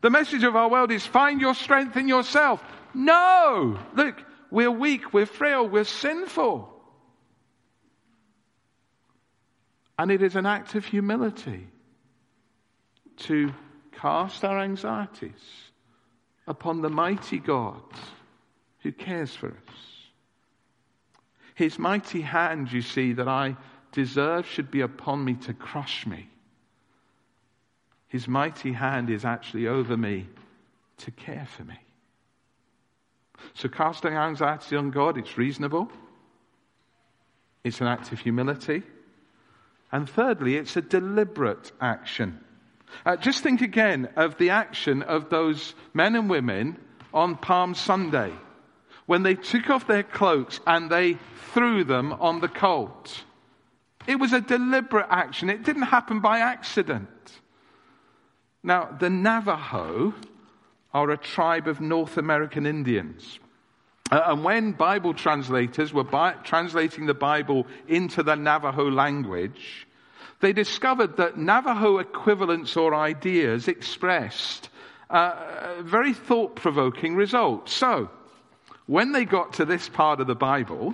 The 0.03 0.09
message 0.09 0.43
of 0.43 0.57
our 0.57 0.67
world 0.67 0.91
is 0.91 1.05
find 1.05 1.39
your 1.39 1.55
strength 1.55 1.95
in 1.95 2.09
yourself. 2.09 2.61
No! 2.93 3.79
Look, 3.95 4.21
we're 4.51 4.69
weak, 4.69 5.13
we're 5.13 5.25
frail, 5.25 5.65
we're 5.65 5.85
sinful. 5.85 6.69
And 9.97 10.11
it 10.11 10.21
is 10.21 10.35
an 10.35 10.45
act 10.45 10.75
of 10.75 10.83
humility 10.83 11.69
to 13.19 13.53
cast 13.93 14.43
our 14.43 14.59
anxieties 14.59 15.31
upon 16.47 16.81
the 16.81 16.89
mighty 16.89 17.39
God 17.39 17.81
who 18.79 18.91
cares 18.91 19.33
for 19.33 19.47
us. 19.47 19.75
His 21.55 21.79
mighty 21.79 22.19
hand, 22.19 22.73
you 22.73 22.81
see, 22.81 23.13
that 23.13 23.29
I 23.29 23.55
deserve 23.93 24.47
should 24.47 24.69
be 24.69 24.81
upon 24.81 25.23
me 25.23 25.35
to 25.35 25.53
crush 25.53 26.05
me. 26.05 26.27
His 28.13 28.27
mighty 28.27 28.73
hand 28.73 29.09
is 29.09 29.25
actually 29.25 29.67
over 29.67 29.97
me 29.97 30.27
to 30.97 31.09
care 31.09 31.47
for 31.47 31.63
me. 31.63 31.79
So, 33.55 33.67
casting 33.69 34.13
anxiety 34.13 34.75
on 34.75 34.91
God, 34.91 35.17
it's 35.17 35.35
reasonable. 35.35 35.91
It's 37.63 37.81
an 37.81 37.87
act 37.87 38.11
of 38.11 38.19
humility. 38.19 38.83
And 39.91 40.07
thirdly, 40.07 40.57
it's 40.57 40.77
a 40.77 40.81
deliberate 40.81 41.71
action. 41.81 42.39
Uh, 43.03 43.15
just 43.15 43.41
think 43.41 43.61
again 43.61 44.09
of 44.15 44.37
the 44.37 44.51
action 44.51 45.01
of 45.01 45.31
those 45.31 45.73
men 45.95 46.15
and 46.15 46.29
women 46.29 46.77
on 47.15 47.35
Palm 47.35 47.73
Sunday 47.73 48.31
when 49.07 49.23
they 49.23 49.33
took 49.33 49.71
off 49.71 49.87
their 49.87 50.03
cloaks 50.03 50.59
and 50.67 50.87
they 50.87 51.17
threw 51.51 51.83
them 51.83 52.13
on 52.13 52.41
the 52.41 52.47
colt. 52.47 53.23
It 54.05 54.19
was 54.19 54.33
a 54.33 54.41
deliberate 54.41 55.07
action, 55.09 55.49
it 55.49 55.63
didn't 55.63 55.81
happen 55.81 56.19
by 56.19 56.41
accident. 56.41 57.09
Now, 58.63 58.89
the 58.97 59.09
Navajo 59.09 60.13
are 60.93 61.09
a 61.09 61.17
tribe 61.17 61.67
of 61.67 61.81
North 61.81 62.17
American 62.17 62.65
Indians. 62.65 63.39
Uh, 64.09 64.21
and 64.27 64.43
when 64.43 64.71
Bible 64.73 65.13
translators 65.13 65.91
were 65.91 66.03
bi- 66.03 66.35
translating 66.43 67.05
the 67.05 67.13
Bible 67.13 67.67
into 67.87 68.23
the 68.23 68.35
Navajo 68.35 68.89
language, 68.89 69.87
they 70.39 70.53
discovered 70.53 71.17
that 71.17 71.37
Navajo 71.37 71.97
equivalents 71.97 72.77
or 72.77 72.93
ideas 72.93 73.67
expressed 73.67 74.69
uh, 75.09 75.81
very 75.81 76.13
thought 76.13 76.55
provoking 76.55 77.15
results. 77.15 77.73
So, 77.73 78.09
when 78.85 79.11
they 79.13 79.25
got 79.25 79.53
to 79.53 79.65
this 79.65 79.89
part 79.89 80.19
of 80.19 80.27
the 80.27 80.35
Bible, 80.35 80.93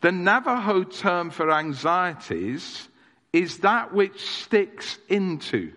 the 0.00 0.12
Navajo 0.12 0.84
term 0.84 1.30
for 1.30 1.50
anxieties 1.50 2.88
is 3.32 3.58
that 3.58 3.92
which 3.92 4.20
sticks 4.20 4.98
into. 5.08 5.72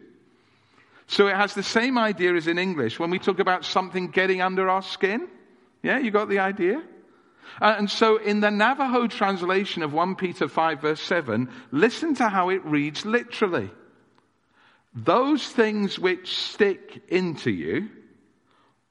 So 1.07 1.27
it 1.27 1.35
has 1.35 1.53
the 1.53 1.63
same 1.63 1.97
idea 1.97 2.33
as 2.35 2.47
in 2.47 2.57
English 2.57 2.99
when 2.99 3.09
we 3.09 3.19
talk 3.19 3.39
about 3.39 3.65
something 3.65 4.07
getting 4.09 4.41
under 4.41 4.69
our 4.69 4.81
skin. 4.81 5.27
Yeah, 5.81 5.99
you 5.99 6.11
got 6.11 6.29
the 6.29 6.39
idea? 6.39 6.81
Uh, 7.61 7.75
and 7.77 7.89
so 7.89 8.17
in 8.17 8.39
the 8.39 8.49
Navajo 8.49 9.07
translation 9.07 9.83
of 9.83 9.93
1 9.93 10.15
Peter 10.15 10.47
5 10.47 10.81
verse 10.81 11.01
7, 11.01 11.49
listen 11.71 12.15
to 12.15 12.29
how 12.29 12.49
it 12.49 12.63
reads 12.65 13.05
literally. 13.05 13.69
Those 14.95 15.47
things 15.47 15.99
which 15.99 16.35
stick 16.37 17.03
into 17.09 17.51
you, 17.51 17.89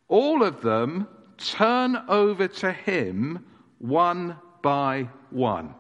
all 0.09 0.42
of 0.42 0.61
them 0.61 1.09
turn 1.38 1.96
over 2.09 2.48
to 2.48 2.72
him 2.72 3.44
one 3.79 4.37
by 4.62 5.09
one. 5.31 5.75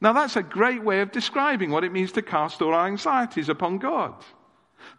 Now 0.00 0.12
that's 0.12 0.36
a 0.36 0.42
great 0.42 0.84
way 0.84 1.00
of 1.00 1.12
describing 1.12 1.70
what 1.70 1.84
it 1.84 1.92
means 1.92 2.12
to 2.12 2.22
cast 2.22 2.60
all 2.62 2.74
our 2.74 2.86
anxieties 2.86 3.48
upon 3.48 3.78
God. 3.78 4.14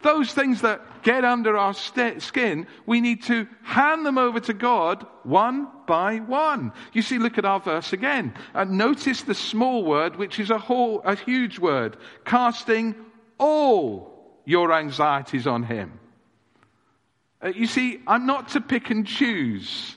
Those 0.00 0.32
things 0.32 0.60
that 0.60 1.02
get 1.02 1.24
under 1.24 1.56
our 1.56 1.74
st- 1.74 2.22
skin, 2.22 2.68
we 2.86 3.00
need 3.00 3.24
to 3.24 3.48
hand 3.62 4.06
them 4.06 4.16
over 4.16 4.38
to 4.40 4.52
God 4.52 5.04
one 5.24 5.66
by 5.86 6.18
one. 6.18 6.72
You 6.92 7.02
see, 7.02 7.18
look 7.18 7.36
at 7.36 7.44
our 7.44 7.58
verse 7.58 7.92
again. 7.92 8.34
And 8.54 8.78
notice 8.78 9.22
the 9.22 9.34
small 9.34 9.84
word, 9.84 10.16
which 10.16 10.38
is 10.38 10.50
a, 10.50 10.58
whole, 10.58 11.00
a 11.04 11.16
huge 11.16 11.58
word, 11.58 11.96
casting 12.24 12.94
all 13.38 14.40
your 14.44 14.72
anxieties 14.72 15.46
on 15.46 15.64
Him. 15.64 15.98
Uh, 17.42 17.48
you 17.48 17.66
see, 17.66 18.00
I'm 18.06 18.26
not 18.26 18.50
to 18.50 18.60
pick 18.60 18.90
and 18.90 19.06
choose. 19.06 19.96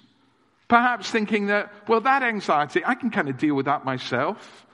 Perhaps 0.68 1.12
thinking 1.12 1.48
that, 1.48 1.72
well, 1.88 2.02
that 2.02 2.24
anxiety, 2.24 2.82
I 2.86 2.96
can 2.96 3.12
kind 3.12 3.30
of 3.30 3.38
deal 3.38 3.54
with 3.54 3.66
that 3.66 3.86
myself. 3.86 4.66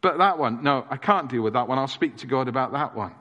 But 0.00 0.18
that 0.18 0.38
one, 0.38 0.62
no, 0.62 0.86
I 0.88 0.96
can't 0.96 1.28
deal 1.28 1.42
with 1.42 1.52
that 1.52 1.68
one. 1.68 1.78
I'll 1.78 1.86
speak 1.86 2.18
to 2.18 2.26
God 2.26 2.48
about 2.48 2.72
that 2.72 2.94
one. 2.94 3.14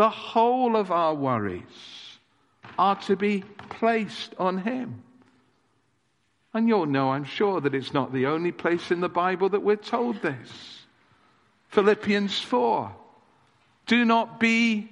The 0.00 0.08
whole 0.08 0.76
of 0.76 0.90
our 0.90 1.14
worries 1.14 2.18
are 2.78 2.96
to 3.02 3.16
be 3.16 3.44
placed 3.68 4.34
on 4.38 4.56
Him. 4.56 5.02
And 6.54 6.66
you'll 6.66 6.86
know, 6.86 7.10
I'm 7.10 7.24
sure, 7.24 7.60
that 7.60 7.74
it's 7.74 7.92
not 7.92 8.10
the 8.10 8.24
only 8.24 8.50
place 8.50 8.90
in 8.90 9.00
the 9.00 9.10
Bible 9.10 9.50
that 9.50 9.62
we're 9.62 9.76
told 9.76 10.22
this. 10.22 10.86
Philippians 11.68 12.40
4. 12.40 12.90
Do 13.88 14.06
not 14.06 14.40
be 14.40 14.88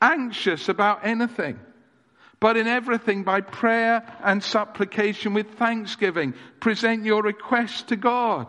anxious 0.00 0.68
about 0.68 1.04
anything, 1.04 1.58
but 2.38 2.56
in 2.56 2.68
everything 2.68 3.24
by 3.24 3.40
prayer 3.40 4.06
and 4.22 4.44
supplication 4.44 5.34
with 5.34 5.54
thanksgiving, 5.54 6.34
present 6.60 7.04
your 7.04 7.24
requests 7.24 7.82
to 7.82 7.96
God. 7.96 8.46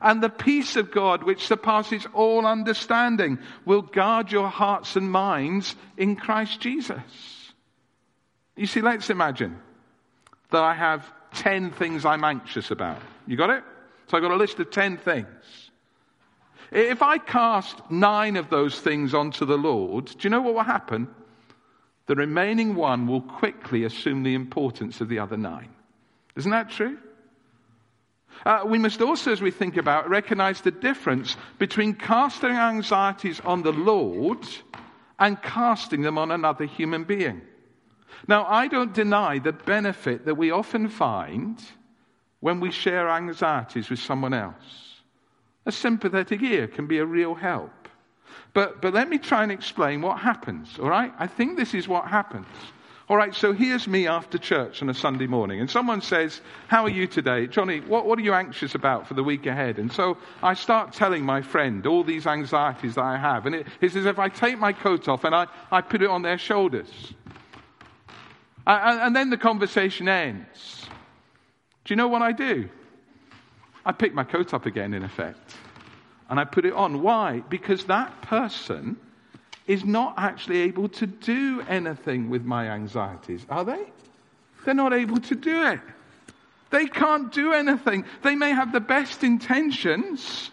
And 0.00 0.22
the 0.22 0.30
peace 0.30 0.76
of 0.76 0.90
God, 0.90 1.22
which 1.22 1.46
surpasses 1.46 2.06
all 2.14 2.46
understanding, 2.46 3.38
will 3.64 3.82
guard 3.82 4.32
your 4.32 4.48
hearts 4.48 4.96
and 4.96 5.10
minds 5.10 5.74
in 5.96 6.16
Christ 6.16 6.60
Jesus. 6.60 7.52
You 8.56 8.66
see, 8.66 8.80
let's 8.80 9.10
imagine 9.10 9.58
that 10.50 10.62
I 10.62 10.74
have 10.74 11.10
10 11.34 11.72
things 11.72 12.04
I'm 12.04 12.24
anxious 12.24 12.70
about. 12.70 13.00
You 13.26 13.36
got 13.36 13.50
it? 13.50 13.62
So 14.08 14.16
I've 14.16 14.22
got 14.22 14.32
a 14.32 14.36
list 14.36 14.58
of 14.58 14.70
10 14.70 14.96
things. 14.96 15.26
If 16.72 17.02
I 17.02 17.18
cast 17.18 17.78
nine 17.90 18.36
of 18.36 18.48
those 18.48 18.78
things 18.80 19.12
onto 19.12 19.44
the 19.44 19.58
Lord, 19.58 20.06
do 20.06 20.16
you 20.20 20.30
know 20.30 20.40
what 20.40 20.54
will 20.54 20.62
happen? 20.62 21.08
The 22.06 22.14
remaining 22.14 22.74
one 22.74 23.06
will 23.06 23.20
quickly 23.20 23.84
assume 23.84 24.22
the 24.22 24.34
importance 24.34 25.00
of 25.00 25.08
the 25.08 25.18
other 25.18 25.36
nine. 25.36 25.70
Isn't 26.36 26.50
that 26.50 26.70
true? 26.70 26.98
Uh, 28.46 28.62
we 28.64 28.78
must 28.78 29.02
also, 29.02 29.32
as 29.32 29.40
we 29.40 29.50
think 29.50 29.76
about, 29.76 30.08
recognize 30.08 30.60
the 30.60 30.70
difference 30.70 31.36
between 31.58 31.94
casting 31.94 32.52
anxieties 32.52 33.40
on 33.40 33.62
the 33.62 33.72
Lord 33.72 34.46
and 35.18 35.40
casting 35.42 36.02
them 36.02 36.16
on 36.16 36.30
another 36.30 36.64
human 36.64 37.04
being. 37.04 37.42
Now, 38.26 38.46
I 38.46 38.68
don't 38.68 38.94
deny 38.94 39.38
the 39.38 39.52
benefit 39.52 40.24
that 40.24 40.34
we 40.34 40.50
often 40.50 40.88
find 40.88 41.62
when 42.40 42.60
we 42.60 42.70
share 42.70 43.08
anxieties 43.08 43.90
with 43.90 43.98
someone 43.98 44.34
else. 44.34 45.02
A 45.66 45.72
sympathetic 45.72 46.42
ear 46.42 46.66
can 46.66 46.86
be 46.86 46.98
a 46.98 47.04
real 47.04 47.34
help. 47.34 47.70
But, 48.54 48.80
but 48.82 48.94
let 48.94 49.08
me 49.08 49.18
try 49.18 49.42
and 49.42 49.52
explain 49.52 50.00
what 50.00 50.18
happens, 50.18 50.78
all 50.78 50.88
right? 50.88 51.12
I 51.18 51.26
think 51.26 51.56
this 51.56 51.74
is 51.74 51.86
what 51.86 52.06
happens. 52.08 52.46
All 53.10 53.16
right, 53.16 53.34
so 53.34 53.52
here's 53.52 53.88
me 53.88 54.06
after 54.06 54.38
church 54.38 54.82
on 54.82 54.88
a 54.88 54.94
Sunday 54.94 55.26
morning, 55.26 55.58
and 55.58 55.68
someone 55.68 56.00
says, 56.00 56.40
How 56.68 56.84
are 56.84 56.90
you 56.90 57.08
today? 57.08 57.48
Johnny, 57.48 57.80
what, 57.80 58.06
what 58.06 58.20
are 58.20 58.22
you 58.22 58.34
anxious 58.34 58.76
about 58.76 59.08
for 59.08 59.14
the 59.14 59.24
week 59.24 59.46
ahead? 59.46 59.80
And 59.80 59.92
so 59.92 60.16
I 60.44 60.54
start 60.54 60.92
telling 60.92 61.24
my 61.24 61.42
friend 61.42 61.84
all 61.88 62.04
these 62.04 62.28
anxieties 62.28 62.94
that 62.94 63.02
I 63.02 63.16
have. 63.16 63.46
And 63.46 63.56
it, 63.56 63.66
it's 63.80 63.96
as 63.96 64.06
if 64.06 64.20
I 64.20 64.28
take 64.28 64.60
my 64.60 64.72
coat 64.72 65.08
off 65.08 65.24
and 65.24 65.34
I, 65.34 65.48
I 65.72 65.80
put 65.80 66.02
it 66.02 66.08
on 66.08 66.22
their 66.22 66.38
shoulders. 66.38 66.88
And, 68.64 69.00
and 69.00 69.16
then 69.16 69.30
the 69.30 69.36
conversation 69.36 70.06
ends. 70.06 70.86
Do 71.84 71.92
you 71.92 71.96
know 71.96 72.06
what 72.06 72.22
I 72.22 72.30
do? 72.30 72.68
I 73.84 73.90
pick 73.90 74.14
my 74.14 74.22
coat 74.22 74.54
up 74.54 74.66
again, 74.66 74.94
in 74.94 75.02
effect, 75.02 75.56
and 76.28 76.38
I 76.38 76.44
put 76.44 76.64
it 76.64 76.74
on. 76.74 77.02
Why? 77.02 77.42
Because 77.48 77.86
that 77.86 78.22
person 78.22 78.98
is 79.70 79.84
not 79.84 80.14
actually 80.16 80.62
able 80.62 80.88
to 80.88 81.06
do 81.06 81.62
anything 81.68 82.28
with 82.28 82.44
my 82.44 82.68
anxieties, 82.70 83.46
are 83.48 83.64
they? 83.64 83.84
They're 84.64 84.74
not 84.74 84.92
able 84.92 85.18
to 85.18 85.36
do 85.36 85.64
it. 85.66 85.78
They 86.70 86.86
can't 86.86 87.30
do 87.30 87.52
anything. 87.52 88.04
They 88.22 88.34
may 88.34 88.50
have 88.50 88.72
the 88.72 88.80
best 88.80 89.22
intentions, 89.22 90.50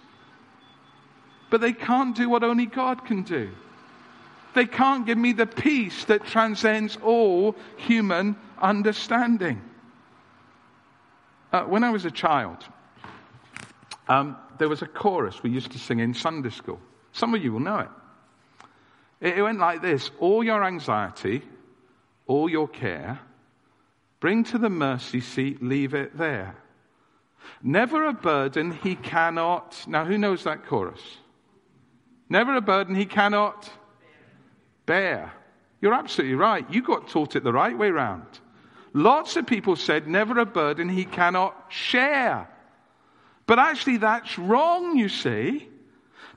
but 1.49 1.62
they 1.62 1.73
can't 1.73 2.15
do 2.15 2.30
what 2.30 2.43
only 2.43 2.67
God 2.67 3.06
can 3.06 3.23
do. 3.23 3.49
They 4.53 4.67
can't 4.67 5.08
give 5.08 5.17
me 5.17 5.32
the 5.32 5.47
peace 5.47 6.06
that 6.06 6.23
transcends 6.23 6.95
all 7.03 7.56
human 7.77 8.36
understanding. 8.62 9.60
Uh, 11.51 11.63
when 11.63 11.84
I 11.84 11.89
was 11.89 12.06
a 12.06 12.12
child, 12.12 12.63
um, 14.08 14.38
there 14.60 14.69
was 14.69 14.84
a 14.84 14.88
chorus 14.88 15.41
we 15.41 15.49
used 15.49 15.71
to 15.71 15.80
sing 15.80 16.01
in 16.01 16.13
Sunday 16.13 16.51
school. 16.51 16.80
Some 17.13 17.34
of 17.34 17.43
you 17.43 17.51
will 17.51 17.62
know 17.62 17.80
it. 17.80 17.89
It 19.19 19.41
went 19.41 19.60
like 19.60 19.82
this 19.82 20.12
All 20.19 20.43
your 20.43 20.63
anxiety, 20.63 21.41
all 22.25 22.49
your 22.49 22.67
care, 22.67 23.19
bring 24.19 24.43
to 24.45 24.58
the 24.58 24.69
mercy 24.69 25.21
seat, 25.21 25.62
leave 25.62 25.93
it 25.93 26.17
there. 26.17 26.56
Never 27.63 28.06
a 28.06 28.13
burden 28.13 28.71
he 28.71 28.95
cannot. 28.95 29.86
Now, 29.88 30.06
who 30.06 30.17
knows 30.17 30.43
that 30.43 30.65
chorus? 30.65 31.01
Never 32.30 32.56
a 32.56 32.62
burden 32.62 32.93
he 32.93 33.06
cannot 33.06 33.69
bear. 34.86 35.32
You're 35.82 35.93
absolutely 35.93 36.36
right. 36.36 36.65
You 36.69 36.82
got 36.82 37.08
taught 37.08 37.36
it 37.36 37.43
the 37.43 37.53
right 37.53 37.77
way 37.77 37.89
round. 37.89 38.25
Lots 38.93 39.36
of 39.38 39.45
people 39.45 39.75
said, 39.75 40.08
never 40.08 40.39
a 40.39 40.45
burden 40.45 40.89
he 40.89 41.06
cannot 41.06 41.56
share. 41.69 42.49
But 43.45 43.60
actually, 43.60 43.97
that's 43.97 44.38
wrong, 44.38 44.97
you 44.97 45.08
see, 45.08 45.69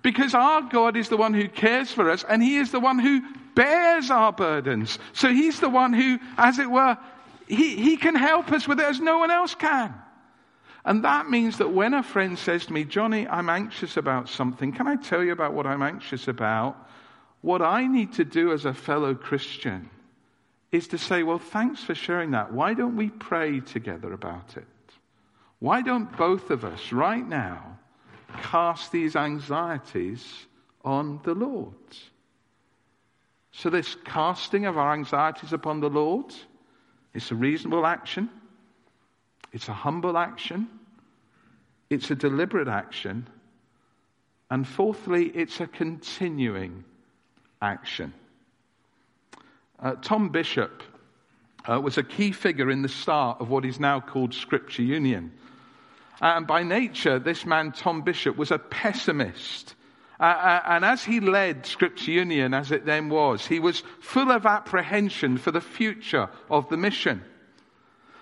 because 0.02 0.34
our 0.34 0.62
God 0.62 0.96
is 0.96 1.08
the 1.08 1.16
one 1.16 1.34
who 1.34 1.48
cares 1.48 1.90
for 1.90 2.10
us 2.10 2.24
and 2.28 2.42
he 2.42 2.56
is 2.56 2.70
the 2.70 2.80
one 2.80 2.98
who 2.98 3.22
bears 3.54 4.10
our 4.10 4.32
burdens. 4.32 4.98
So 5.12 5.28
he's 5.28 5.60
the 5.60 5.68
one 5.68 5.92
who, 5.92 6.18
as 6.36 6.58
it 6.58 6.70
were, 6.70 6.96
he, 7.46 7.76
he 7.76 7.96
can 7.96 8.14
help 8.14 8.52
us 8.52 8.66
with 8.66 8.80
it 8.80 8.86
as 8.86 9.00
no 9.00 9.18
one 9.18 9.30
else 9.30 9.54
can. 9.54 9.94
And 10.84 11.04
that 11.04 11.28
means 11.28 11.58
that 11.58 11.72
when 11.72 11.92
a 11.92 12.02
friend 12.02 12.38
says 12.38 12.66
to 12.66 12.72
me, 12.72 12.84
Johnny, 12.84 13.28
I'm 13.28 13.50
anxious 13.50 13.96
about 13.96 14.28
something, 14.28 14.72
can 14.72 14.86
I 14.86 14.96
tell 14.96 15.22
you 15.22 15.32
about 15.32 15.52
what 15.52 15.66
I'm 15.66 15.82
anxious 15.82 16.26
about? 16.28 16.76
What 17.42 17.60
I 17.60 17.86
need 17.86 18.14
to 18.14 18.24
do 18.24 18.52
as 18.52 18.64
a 18.64 18.72
fellow 18.72 19.14
Christian 19.14 19.90
is 20.72 20.88
to 20.88 20.98
say, 20.98 21.22
well, 21.22 21.38
thanks 21.38 21.82
for 21.82 21.94
sharing 21.94 22.30
that. 22.30 22.52
Why 22.52 22.74
don't 22.74 22.96
we 22.96 23.10
pray 23.10 23.60
together 23.60 24.12
about 24.12 24.56
it? 24.56 24.66
Why 25.58 25.82
don't 25.82 26.16
both 26.16 26.50
of 26.50 26.64
us 26.64 26.92
right 26.92 27.26
now 27.26 27.78
cast 28.42 28.92
these 28.92 29.16
anxieties 29.16 30.46
on 30.84 31.20
the 31.24 31.34
Lord? 31.34 31.74
So, 33.52 33.70
this 33.70 33.96
casting 34.04 34.66
of 34.66 34.78
our 34.78 34.92
anxieties 34.92 35.52
upon 35.52 35.80
the 35.80 35.90
Lord 35.90 36.32
it's 37.12 37.30
a 37.30 37.34
reasonable 37.34 37.86
action, 37.86 38.30
it's 39.52 39.68
a 39.68 39.72
humble 39.72 40.16
action, 40.16 40.68
it's 41.88 42.10
a 42.10 42.14
deliberate 42.14 42.68
action, 42.68 43.28
and 44.50 44.66
fourthly, 44.66 45.26
it's 45.26 45.60
a 45.60 45.66
continuing 45.66 46.84
action. 47.62 48.12
Uh, 49.78 49.94
Tom 50.02 50.28
Bishop 50.28 50.82
uh, 51.68 51.80
was 51.80 51.98
a 51.98 52.02
key 52.02 52.32
figure 52.32 52.70
in 52.70 52.82
the 52.82 52.88
start 52.88 53.40
of 53.40 53.48
what 53.48 53.64
is 53.64 53.78
now 53.80 54.00
called 54.00 54.34
Scripture 54.34 54.82
Union. 54.82 55.32
And 56.20 56.46
by 56.46 56.62
nature, 56.62 57.18
this 57.18 57.46
man, 57.46 57.72
Tom 57.72 58.02
Bishop, 58.02 58.36
was 58.36 58.50
a 58.50 58.58
pessimist. 58.58 59.74
Uh, 60.18 60.24
uh, 60.24 60.62
and 60.66 60.84
as 60.84 61.02
he 61.02 61.20
led 61.20 61.64
Scripture 61.64 62.10
Union, 62.10 62.52
as 62.52 62.72
it 62.72 62.84
then 62.84 63.08
was, 63.08 63.46
he 63.46 63.58
was 63.58 63.82
full 64.00 64.30
of 64.30 64.44
apprehension 64.44 65.38
for 65.38 65.50
the 65.50 65.62
future 65.62 66.28
of 66.50 66.68
the 66.68 66.76
mission. 66.76 67.22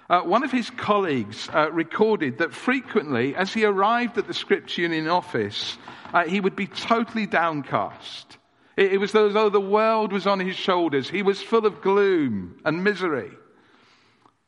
Uh, 0.08 0.20
one 0.22 0.44
of 0.44 0.52
his 0.52 0.70
colleagues 0.70 1.48
uh, 1.52 1.70
recorded 1.72 2.38
that 2.38 2.54
frequently, 2.54 3.34
as 3.34 3.52
he 3.52 3.64
arrived 3.64 4.16
at 4.16 4.26
the 4.26 4.32
Scripture 4.32 4.82
Union 4.82 5.08
office, 5.08 5.76
uh, 6.14 6.24
he 6.24 6.40
would 6.40 6.56
be 6.56 6.66
totally 6.66 7.26
downcast. 7.26 8.38
It, 8.76 8.94
it 8.94 8.98
was 8.98 9.14
as 9.14 9.34
though 9.34 9.50
the 9.50 9.61
world 9.61 10.12
was 10.12 10.26
on 10.26 10.38
his 10.38 10.56
shoulders. 10.56 11.11
He 11.11 11.22
was 11.22 11.42
full 11.42 11.66
of 11.66 11.82
gloom 11.82 12.61
and 12.64 12.84
misery. 12.84 13.32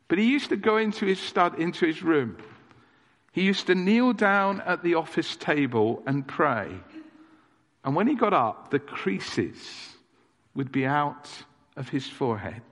But 0.08 0.18
he 0.18 0.30
used 0.30 0.48
to 0.48 0.56
go 0.56 0.76
into 0.76 1.04
his 1.04 1.18
stud, 1.18 1.58
into 1.58 1.84
his 1.84 2.02
room. 2.02 2.38
He 3.32 3.42
used 3.42 3.66
to 3.68 3.74
kneel 3.74 4.12
down 4.12 4.60
at 4.62 4.82
the 4.82 4.94
office 4.94 5.36
table 5.36 6.02
and 6.06 6.26
pray. 6.26 6.68
And 7.84 7.94
when 7.94 8.08
he 8.08 8.14
got 8.14 8.32
up, 8.32 8.70
the 8.70 8.78
creases 8.78 9.56
would 10.54 10.72
be 10.72 10.84
out 10.84 11.28
of 11.76 11.88
his 11.88 12.06
forehead. 12.06 12.62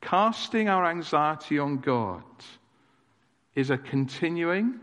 Casting 0.00 0.68
our 0.68 0.86
anxiety 0.86 1.58
on 1.58 1.78
God 1.78 2.22
is 3.54 3.70
a 3.70 3.78
continuing, 3.78 4.78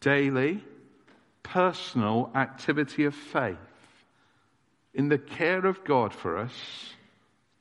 daily, 0.00 0.62
personal 1.42 2.30
activity 2.34 3.04
of 3.04 3.14
faith 3.14 3.56
in 4.94 5.08
the 5.08 5.18
care 5.18 5.64
of 5.66 5.84
God 5.84 6.12
for 6.12 6.36
us, 6.36 6.52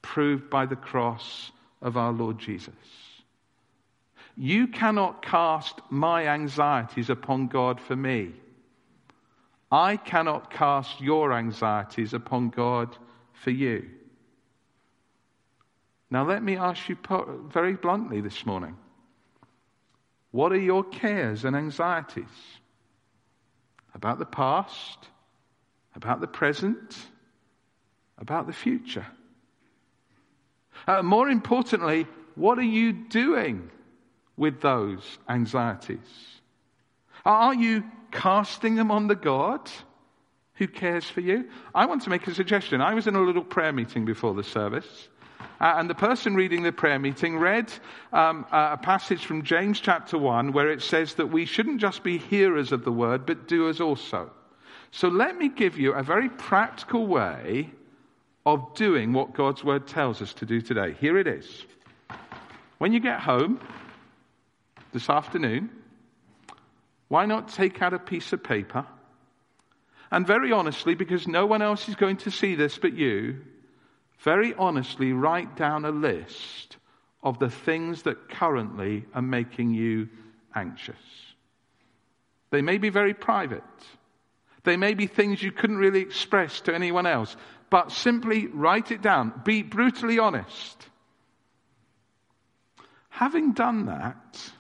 proved 0.01 0.49
by 0.49 0.65
the 0.65 0.75
cross 0.75 1.51
of 1.81 1.97
our 1.97 2.11
Lord 2.11 2.37
Jesus. 2.37 2.73
You 4.35 4.67
cannot 4.67 5.21
cast 5.21 5.81
my 5.89 6.27
anxieties 6.27 7.09
upon 7.09 7.47
God 7.47 7.79
for 7.79 7.95
me. 7.95 8.31
I 9.71 9.97
cannot 9.97 10.49
cast 10.51 10.99
your 10.99 11.31
anxieties 11.33 12.13
upon 12.13 12.49
God 12.49 12.97
for 13.33 13.51
you. 13.51 13.89
Now, 16.09 16.25
let 16.25 16.43
me 16.43 16.57
ask 16.57 16.89
you 16.89 16.97
very 17.47 17.73
bluntly 17.73 18.19
this 18.19 18.45
morning 18.45 18.75
what 20.31 20.51
are 20.51 20.59
your 20.59 20.83
cares 20.83 21.45
and 21.45 21.55
anxieties? 21.55 22.25
About 23.93 24.19
the 24.19 24.25
past? 24.25 24.97
About 25.95 26.21
the 26.21 26.27
present? 26.27 26.97
About 28.17 28.47
the 28.47 28.53
future? 28.53 29.05
Uh, 30.87 31.03
more 31.03 31.29
importantly, 31.29 32.07
what 32.35 32.57
are 32.57 32.63
you 32.63 32.93
doing 32.93 33.69
with 34.41 34.59
those 34.59 35.19
anxieties? 35.29 35.99
Are 37.25 37.53
you 37.53 37.83
casting 38.09 38.73
them 38.73 38.89
on 38.89 39.05
the 39.05 39.15
God 39.15 39.69
who 40.55 40.67
cares 40.67 41.05
for 41.05 41.21
you? 41.21 41.47
I 41.75 41.85
want 41.85 42.01
to 42.01 42.09
make 42.09 42.25
a 42.25 42.33
suggestion. 42.33 42.81
I 42.81 42.95
was 42.95 43.05
in 43.05 43.15
a 43.15 43.21
little 43.21 43.43
prayer 43.43 43.71
meeting 43.71 44.03
before 44.03 44.33
the 44.33 44.43
service. 44.43 45.09
Uh, 45.59 45.75
and 45.77 45.87
the 45.87 45.93
person 45.93 46.33
reading 46.33 46.63
the 46.63 46.71
prayer 46.71 46.97
meeting 46.97 47.37
read 47.37 47.71
um, 48.13 48.47
a 48.51 48.77
passage 48.77 49.25
from 49.25 49.43
James 49.43 49.79
chapter 49.79 50.17
1 50.17 50.53
where 50.53 50.71
it 50.71 50.81
says 50.81 51.13
that 51.13 51.27
we 51.27 51.45
shouldn't 51.45 51.79
just 51.79 52.01
be 52.01 52.17
hearers 52.17 52.71
of 52.71 52.83
the 52.83 52.91
word, 52.91 53.27
but 53.27 53.47
doers 53.47 53.79
also. 53.79 54.31
So 54.89 55.07
let 55.07 55.37
me 55.37 55.49
give 55.49 55.77
you 55.77 55.93
a 55.93 56.01
very 56.01 56.29
practical 56.29 57.05
way 57.05 57.69
of 58.47 58.73
doing 58.73 59.13
what 59.13 59.35
God's 59.35 59.63
word 59.63 59.85
tells 59.85 60.19
us 60.19 60.33
to 60.33 60.47
do 60.47 60.61
today. 60.61 60.95
Here 60.99 61.19
it 61.19 61.27
is. 61.27 61.63
When 62.79 62.91
you 62.91 62.99
get 62.99 63.19
home 63.19 63.59
this 64.91 65.09
afternoon, 65.09 65.69
why 67.07 67.25
not 67.25 67.49
take 67.49 67.81
out 67.81 67.93
a 67.93 67.99
piece 67.99 68.33
of 68.33 68.43
paper? 68.43 68.85
And 70.11 70.27
very 70.27 70.51
honestly, 70.51 70.95
because 70.95 71.27
no 71.27 71.45
one 71.45 71.61
else 71.61 71.87
is 71.87 71.95
going 71.95 72.17
to 72.17 72.31
see 72.31 72.55
this 72.55 72.77
but 72.77 72.93
you, 72.93 73.41
very 74.19 74.53
honestly 74.53 75.13
write 75.13 75.55
down 75.55 75.85
a 75.85 75.91
list 75.91 76.77
of 77.23 77.39
the 77.39 77.49
things 77.49 78.03
that 78.03 78.29
currently 78.29 79.05
are 79.13 79.21
making 79.21 79.73
you 79.73 80.09
anxious. 80.55 80.95
They 82.49 82.61
may 82.61 82.77
be 82.77 82.89
very 82.89 83.13
private. 83.13 83.63
They 84.63 84.77
may 84.77 84.93
be 84.93 85.07
things 85.07 85.41
you 85.41 85.51
couldn't 85.51 85.77
really 85.77 86.01
express 86.01 86.61
to 86.61 86.75
anyone 86.75 87.05
else, 87.05 87.35
but 87.69 87.91
simply 87.91 88.47
write 88.47 88.91
it 88.91 89.01
down. 89.01 89.33
Be 89.45 89.63
brutally 89.63 90.19
honest. 90.19 90.89
Having 93.09 93.53
done 93.53 93.85
that, 93.85 94.51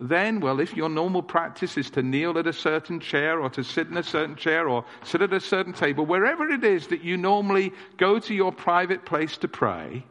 then, 0.00 0.40
well, 0.40 0.58
if 0.58 0.76
your 0.76 0.88
normal 0.88 1.22
practice 1.22 1.78
is 1.78 1.88
to 1.90 2.02
kneel 2.02 2.36
at 2.38 2.46
a 2.46 2.52
certain 2.52 2.98
chair 2.98 3.40
or 3.40 3.48
to 3.50 3.62
sit 3.62 3.86
in 3.86 3.96
a 3.96 4.02
certain 4.02 4.34
chair 4.34 4.68
or 4.68 4.84
sit 5.04 5.22
at 5.22 5.32
a 5.32 5.40
certain 5.40 5.72
table, 5.72 6.04
wherever 6.04 6.48
it 6.50 6.64
is 6.64 6.88
that 6.88 7.02
you 7.02 7.16
normally 7.16 7.72
go 7.96 8.18
to 8.18 8.34
your 8.34 8.50
private 8.50 9.04
place 9.04 9.36
to 9.38 9.48
pray, 9.48 10.04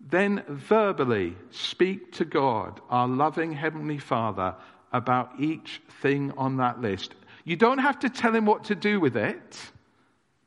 then 0.00 0.42
verbally 0.48 1.36
speak 1.50 2.12
to 2.12 2.24
God, 2.24 2.80
our 2.88 3.06
loving 3.06 3.52
Heavenly 3.52 3.98
Father, 3.98 4.54
about 4.92 5.38
each 5.38 5.82
thing 6.00 6.32
on 6.38 6.56
that 6.56 6.80
list. 6.80 7.14
You 7.44 7.56
don't 7.56 7.78
have 7.78 7.98
to 8.00 8.08
tell 8.08 8.34
Him 8.34 8.46
what 8.46 8.64
to 8.64 8.74
do 8.74 8.98
with 8.98 9.16
it, 9.16 9.58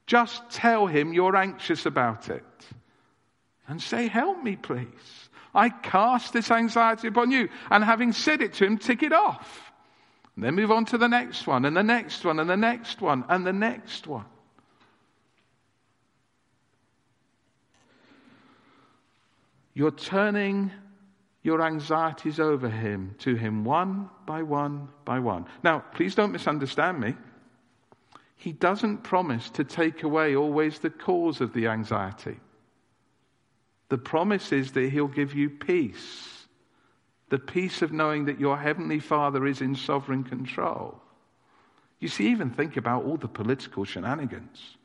just 0.07 0.49
tell 0.49 0.87
Him 0.87 1.13
you're 1.13 1.35
anxious 1.35 1.85
about 1.85 2.29
it. 2.29 2.43
And 3.67 3.81
say, 3.81 4.07
Help 4.07 4.43
me, 4.43 4.55
please. 4.55 5.22
I 5.53 5.69
cast 5.69 6.33
this 6.33 6.51
anxiety 6.51 7.07
upon 7.07 7.31
you. 7.31 7.49
And 7.69 7.83
having 7.83 8.11
said 8.11 8.41
it 8.41 8.53
to 8.53 8.65
him, 8.65 8.77
tick 8.77 9.03
it 9.03 9.13
off. 9.13 9.71
And 10.35 10.43
then 10.43 10.55
move 10.55 10.71
on 10.71 10.85
to 10.85 10.97
the 10.97 11.07
next 11.07 11.45
one, 11.45 11.65
and 11.65 11.77
the 11.77 11.83
next 11.83 12.25
one, 12.25 12.39
and 12.39 12.49
the 12.49 12.57
next 12.57 13.01
one, 13.01 13.23
and 13.29 13.45
the 13.45 13.53
next 13.53 14.07
one. 14.07 14.25
You're 19.75 19.91
turning 19.91 20.71
your 21.43 21.61
anxieties 21.61 22.39
over 22.39 22.69
him 22.69 23.15
to 23.19 23.35
him 23.35 23.63
one 23.63 24.09
by 24.25 24.43
one 24.43 24.87
by 25.03 25.19
one. 25.19 25.45
Now, 25.63 25.79
please 25.93 26.15
don't 26.15 26.31
misunderstand 26.31 26.99
me. 26.99 27.15
He 28.35 28.53
doesn't 28.53 29.03
promise 29.03 29.49
to 29.51 29.63
take 29.63 30.03
away 30.03 30.35
always 30.35 30.79
the 30.79 30.89
cause 30.89 31.41
of 31.41 31.53
the 31.53 31.67
anxiety. 31.67 32.39
The 33.89 33.97
promise 33.97 34.51
is 34.51 34.71
that 34.71 34.89
He'll 34.89 35.07
give 35.07 35.33
you 35.33 35.49
peace 35.49 36.33
the 37.33 37.39
peace 37.39 37.81
of 37.81 37.91
knowing 37.91 38.25
that 38.25 38.39
your 38.39 38.55
Heavenly 38.55 38.99
Father 38.99 39.47
is 39.47 39.59
in 39.59 39.73
sovereign 39.73 40.23
control. 40.23 41.01
You 41.99 42.07
see, 42.07 42.27
even 42.29 42.51
think 42.51 42.77
about 42.77 43.05
all 43.05 43.17
the 43.17 43.27
political 43.27 43.85
shenanigans. 43.85 44.77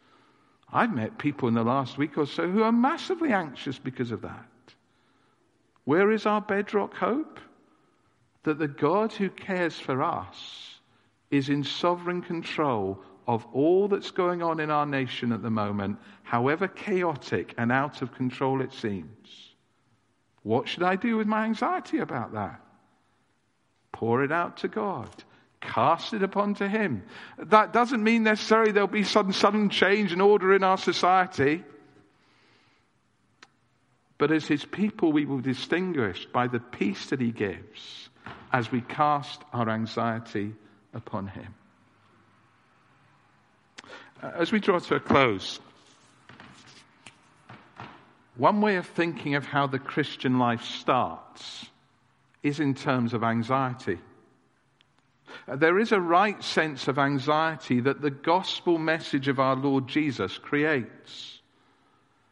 I've 0.73 0.95
met 0.95 1.19
people 1.19 1.49
in 1.49 1.55
the 1.55 1.63
last 1.63 1.99
week 1.99 2.17
or 2.17 2.25
so 2.25 2.51
who 2.51 2.63
are 2.63 2.73
massively 2.73 3.35
anxious 3.35 3.79
because 3.79 4.13
of 4.13 4.23
that. 4.23 4.49
Where 5.85 6.11
is 6.11 6.25
our 6.25 6.41
bedrock 6.41 6.95
hope? 6.95 7.39
That 8.45 8.59
the 8.59 8.67
God 8.67 9.13
who 9.13 9.29
cares 9.29 9.79
for 9.79 10.03
us 10.03 10.81
is 11.31 11.51
in 11.51 11.63
sovereign 11.63 12.23
control 12.23 12.99
of 13.29 13.47
all 13.53 13.89
that's 13.89 14.11
going 14.11 14.43
on 14.43 14.59
in 14.59 14.71
our 14.71 14.87
nation 14.87 15.33
at 15.33 15.43
the 15.43 15.51
moment, 15.51 15.99
however 16.23 16.67
chaotic 16.67 17.55
and 17.59 17.71
out 17.71 18.01
of 18.01 18.15
control 18.15 18.63
it 18.63 18.73
seems. 18.73 19.53
What 20.43 20.67
should 20.67 20.83
I 20.83 20.97
do 20.97 21.19
with 21.19 21.27
my 21.27 21.45
anxiety 21.45 21.99
about 21.99 22.33
that? 22.33 22.59
Pour 23.93 24.25
it 24.25 24.33
out 24.33 24.57
to 24.59 24.69
God. 24.69 25.11
Cast 25.61 26.15
it 26.15 26.23
upon 26.23 26.55
to 26.55 26.69
Him. 26.69 27.03
That 27.37 27.75
doesn't 27.75 28.03
mean 28.03 28.23
necessarily 28.23 28.73
there'll 28.73 28.89
be 28.89 29.05
some 29.05 29.33
sudden 29.33 29.69
change 29.69 30.13
and 30.13 30.23
order 30.23 30.55
in 30.55 30.65
our 30.65 30.79
society. 30.79 31.65
But 34.17 34.33
as 34.33 34.47
His 34.47 34.65
people, 34.65 35.13
we 35.13 35.27
will 35.27 35.39
be 35.39 35.53
distinguished 35.53 36.33
by 36.33 36.47
the 36.47 36.61
peace 36.61 37.11
that 37.11 37.21
He 37.21 37.33
gives 37.33 38.09
as 38.53 38.73
we 38.73 38.81
cast 38.81 39.43
our 39.53 39.69
anxiety 39.69 40.55
upon 40.95 41.27
Him. 41.27 41.55
As 44.23 44.51
we 44.51 44.59
draw 44.59 44.81
to 44.81 44.97
a 44.97 45.01
close, 45.01 45.61
one 48.37 48.61
way 48.61 48.77
of 48.77 48.87
thinking 48.87 49.37
of 49.37 49.47
how 49.47 49.67
the 49.69 49.79
Christian 49.79 50.39
life 50.39 50.65
starts 50.65 51.67
is 52.43 52.59
in 52.59 52.75
terms 52.75 53.15
of 53.15 53.23
anxiety. 53.23 53.99
Uh, 55.47 55.57
there 55.57 55.79
is 55.79 55.93
a 55.93 56.01
right 56.01 56.43
sense 56.43 56.89
of 56.89 56.99
anxiety 56.99 57.81
that 57.81 58.01
the 58.01 58.11
gospel 58.11 58.79
message 58.79 59.29
of 59.29 59.39
our 59.39 59.55
Lord 59.55 59.87
Jesus 59.87 60.37
creates. 60.37 61.41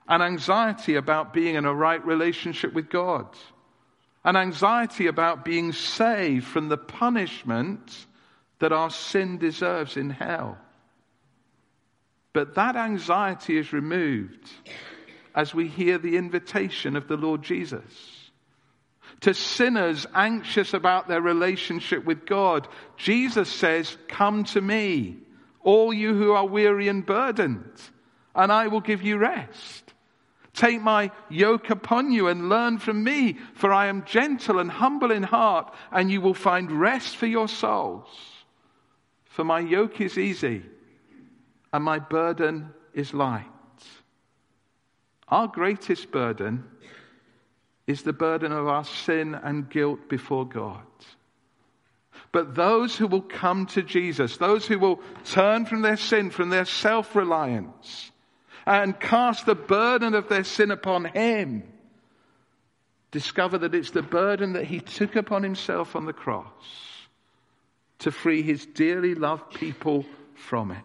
An 0.09 0.23
anxiety 0.23 0.97
about 0.97 1.33
being 1.33 1.55
in 1.55 1.65
a 1.65 1.75
right 1.75 2.05
relationship 2.05 2.73
with 2.73 2.89
God. 2.89 3.27
An 4.25 4.37
anxiety 4.37 5.07
about 5.07 5.45
being 5.45 5.73
saved 5.73 6.47
from 6.47 6.69
the 6.69 6.77
punishment 6.77 8.07
that 8.59 8.73
our 8.73 8.91
sin 8.91 9.39
deserves 9.39 9.97
in 9.97 10.11
hell. 10.11 10.59
But 12.37 12.57
that 12.57 12.77
anxiety 12.77 13.57
is 13.57 13.73
removed 13.73 14.51
as 15.35 15.55
we 15.55 15.69
hear 15.69 15.97
the 15.97 16.19
invitation 16.19 16.95
of 16.95 17.09
the 17.09 17.17
Lord 17.17 17.43
Jesus 17.43 18.31
to 19.21 19.33
sinners 19.33 20.07
anxious 20.15 20.75
about 20.75 21.09
their 21.09 21.23
relationship 21.23 22.05
with 22.05 22.27
God. 22.27 22.69
Jesus 22.99 23.49
says, 23.49 23.97
Come 24.09 24.45
to 24.45 24.61
me, 24.61 25.17
all 25.63 25.95
you 25.95 26.13
who 26.13 26.33
are 26.33 26.47
weary 26.47 26.89
and 26.89 27.07
burdened, 27.07 27.81
and 28.35 28.53
I 28.53 28.67
will 28.67 28.83
give 28.83 29.01
you 29.01 29.17
rest. 29.17 29.95
Take 30.53 30.83
my 30.83 31.13
yoke 31.31 31.71
upon 31.71 32.13
you 32.13 32.29
and 32.29 32.51
learn 32.51 32.77
from 32.77 33.03
me, 33.03 33.39
for 33.55 33.73
I 33.73 33.87
am 33.87 34.05
gentle 34.05 34.59
and 34.59 34.71
humble 34.71 35.11
in 35.11 35.23
heart, 35.23 35.75
and 35.91 36.11
you 36.11 36.21
will 36.21 36.35
find 36.35 36.71
rest 36.71 37.17
for 37.17 37.25
your 37.25 37.49
souls. 37.49 38.09
For 39.25 39.43
my 39.43 39.61
yoke 39.61 40.03
is 40.03 40.19
easy, 40.19 40.65
and 41.77 41.85
my 41.85 41.99
burden 41.99 42.73
is 42.95 43.13
light. 43.13 43.45
Our 45.29 45.47
greatest 45.47 46.11
burden 46.11 46.65
is 47.87 48.03
the 48.03 48.15
burden 48.15 48.51
of 48.51 48.67
our 48.67 48.85
sin 48.85 49.35
and 49.35 49.69
guilt 49.69 50.09
before 50.09 50.49
God. 50.49 50.87
But 52.33 52.55
those 52.55 52.97
who 52.97 53.07
will 53.07 53.21
come 53.21 53.67
to 53.67 53.83
Jesus, 53.83 54.39
those 54.39 54.67
who 54.67 54.79
will 54.79 55.03
turn 55.27 55.67
from 55.67 55.83
their 55.83 55.99
sin, 55.99 56.31
from 56.31 56.49
their 56.49 56.65
self 56.65 57.15
reliance, 57.15 58.11
and 58.65 58.99
cast 58.99 59.45
the 59.45 59.55
burden 59.55 60.15
of 60.15 60.31
their 60.31 60.45
sin 60.45 60.71
upon 60.71 61.05
Him, 61.05 61.63
discover 63.11 63.59
that 63.59 63.75
it's 63.75 63.91
the 63.91 64.01
burden 64.01 64.55
that 64.55 64.65
He 64.65 64.81
took 64.81 65.15
upon 65.15 65.43
Himself 65.43 65.95
on 65.95 66.07
the 66.07 66.15
cross 66.15 66.65
to 67.99 68.11
free 68.11 68.41
His 68.41 68.65
dearly 68.65 69.15
loved 69.15 69.53
people 69.53 70.07
from 70.37 70.71
it. 70.71 70.83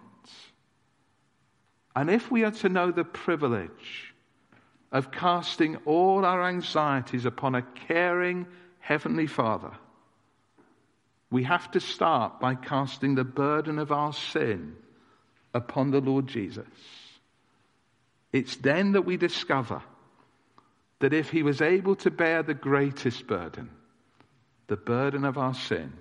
And 1.96 2.10
if 2.10 2.32
we 2.32 2.44
are 2.44 2.52
to 2.52 2.70
know 2.70 2.92
the 2.92 3.04
privilege 3.04 4.14
of 4.92 5.12
casting 5.12 5.78
all 5.86 6.26
our 6.26 6.44
anxieties 6.44 7.26
upon 7.26 7.56
a 7.56 7.62
caring 7.88 8.48
Heavenly 8.80 9.28
Father, 9.28 9.72
we 11.30 11.44
have 11.44 11.72
to 11.72 11.80
start 11.80 12.40
by 12.40 12.56
casting 12.56 13.16
the 13.16 13.24
burden 13.24 13.80
of 13.80 13.92
our 13.92 14.14
sin 14.14 14.76
upon 15.54 15.92
the 15.92 16.02
Lord 16.02 16.28
Jesus. 16.28 16.66
It's 18.34 18.56
then 18.58 18.94
that 18.94 19.04
we 19.04 19.18
discover 19.18 19.82
that 21.00 21.14
if 21.14 21.30
He 21.30 21.44
was 21.44 21.62
able 21.62 21.96
to 21.98 22.12
bear 22.12 22.44
the 22.44 22.54
greatest 22.54 23.28
burden, 23.28 23.70
the 24.68 24.78
burden 24.78 25.26
of 25.26 25.38
our 25.38 25.54
sin, 25.54 25.94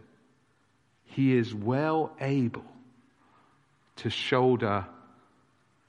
He 1.04 1.36
is 1.36 1.54
well 1.54 2.12
able 2.20 2.64
to 3.96 4.10
shoulder 4.10 4.86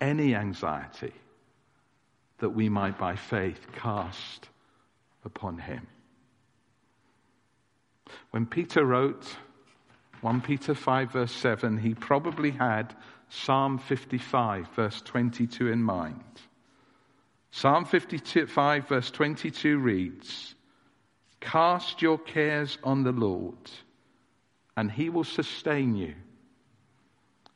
any 0.01 0.35
anxiety 0.35 1.13
that 2.39 2.49
we 2.49 2.67
might 2.67 2.97
by 2.97 3.15
faith 3.15 3.67
cast 3.73 4.49
upon 5.23 5.59
him. 5.59 5.87
When 8.31 8.45
Peter 8.45 8.83
wrote 8.83 9.37
1 10.21 10.41
Peter 10.41 10.75
5, 10.75 11.11
verse 11.11 11.31
7, 11.31 11.77
he 11.77 11.93
probably 11.93 12.51
had 12.51 12.95
Psalm 13.29 13.77
55, 13.77 14.67
verse 14.75 15.01
22 15.01 15.69
in 15.69 15.81
mind. 15.81 16.23
Psalm 17.51 17.85
55, 17.85 18.87
verse 18.87 19.11
22 19.11 19.77
reads, 19.77 20.55
Cast 21.39 22.01
your 22.01 22.17
cares 22.17 22.77
on 22.83 23.03
the 23.03 23.11
Lord, 23.11 23.55
and 24.77 24.91
he 24.91 25.09
will 25.09 25.23
sustain 25.23 25.95
you. 25.95 26.13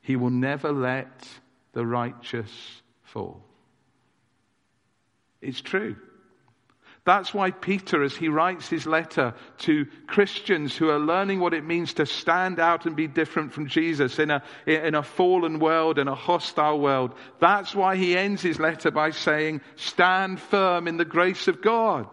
He 0.01 0.15
will 0.15 0.31
never 0.31 0.71
let 0.71 1.27
the 1.75 1.85
righteous 1.85 2.81
fall. 3.03 3.43
It's 5.41 5.61
true. 5.61 5.95
That's 7.03 7.35
why 7.35 7.51
Peter, 7.51 8.01
as 8.01 8.15
he 8.15 8.29
writes 8.29 8.67
his 8.67 8.87
letter 8.87 9.35
to 9.59 9.85
Christians 10.07 10.75
who 10.75 10.89
are 10.89 10.97
learning 10.97 11.39
what 11.39 11.53
it 11.53 11.63
means 11.63 11.93
to 11.95 12.07
stand 12.07 12.59
out 12.59 12.87
and 12.87 12.95
be 12.95 13.07
different 13.07 13.53
from 13.53 13.67
Jesus 13.67 14.17
in 14.17 14.31
a, 14.31 14.41
in 14.65 14.95
a 14.95 15.03
fallen 15.03 15.59
world, 15.59 15.99
in 15.99 16.07
a 16.07 16.15
hostile 16.15 16.79
world, 16.79 17.13
that's 17.39 17.75
why 17.75 17.95
he 17.95 18.17
ends 18.17 18.41
his 18.41 18.57
letter 18.57 18.89
by 18.89 19.11
saying, 19.11 19.61
Stand 19.75 20.39
firm 20.39 20.87
in 20.87 20.97
the 20.97 21.05
grace 21.05 21.47
of 21.47 21.61
God. 21.61 22.07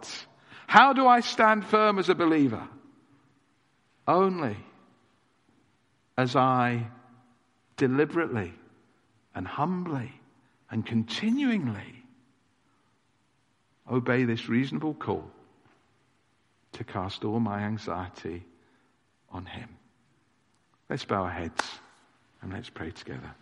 How 0.67 0.93
do 0.93 1.07
I 1.07 1.21
stand 1.21 1.65
firm 1.65 1.99
as 1.99 2.11
a 2.11 2.15
believer? 2.15 2.69
Only 4.07 4.57
as 6.19 6.37
I 6.37 6.89
deliberately 7.79 8.53
and 9.35 9.47
humbly 9.47 10.13
and 10.71 10.85
continuingly 10.85 12.05
obey 13.91 14.25
this 14.25 14.49
reasonable 14.49 14.95
call 14.95 15.31
to 16.73 16.85
cast 16.85 17.25
all 17.25 17.41
my 17.41 17.61
anxiety 17.61 18.45
on 19.31 19.45
Him. 19.47 19.69
Let's 20.89 21.05
bow 21.05 21.23
our 21.23 21.31
heads 21.31 21.65
and 22.41 22.53
let's 22.53 22.71
pray 22.71 22.91
together. 22.91 23.35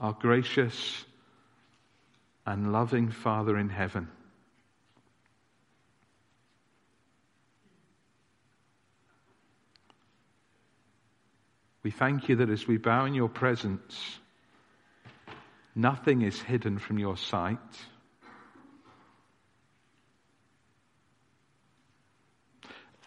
Our 0.00 0.12
gracious 0.12 1.04
and 2.46 2.72
loving 2.72 3.10
Father 3.10 3.58
in 3.58 3.68
heaven, 3.68 4.08
We 11.82 11.90
thank 11.90 12.28
you 12.28 12.36
that 12.36 12.50
as 12.50 12.66
we 12.66 12.76
bow 12.76 13.04
in 13.04 13.14
your 13.14 13.28
presence, 13.28 14.18
nothing 15.74 16.22
is 16.22 16.40
hidden 16.40 16.78
from 16.78 16.98
your 16.98 17.16
sight. 17.16 17.58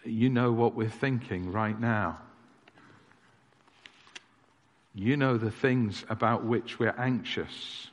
You 0.04 0.30
know 0.30 0.52
what 0.52 0.74
we're 0.74 0.88
thinking 0.88 1.52
right 1.52 1.78
now. 1.78 2.18
You 4.94 5.16
know 5.16 5.38
the 5.38 5.50
things 5.50 6.04
about 6.08 6.44
which 6.44 6.78
we're 6.78 6.94
anxious. 6.98 7.86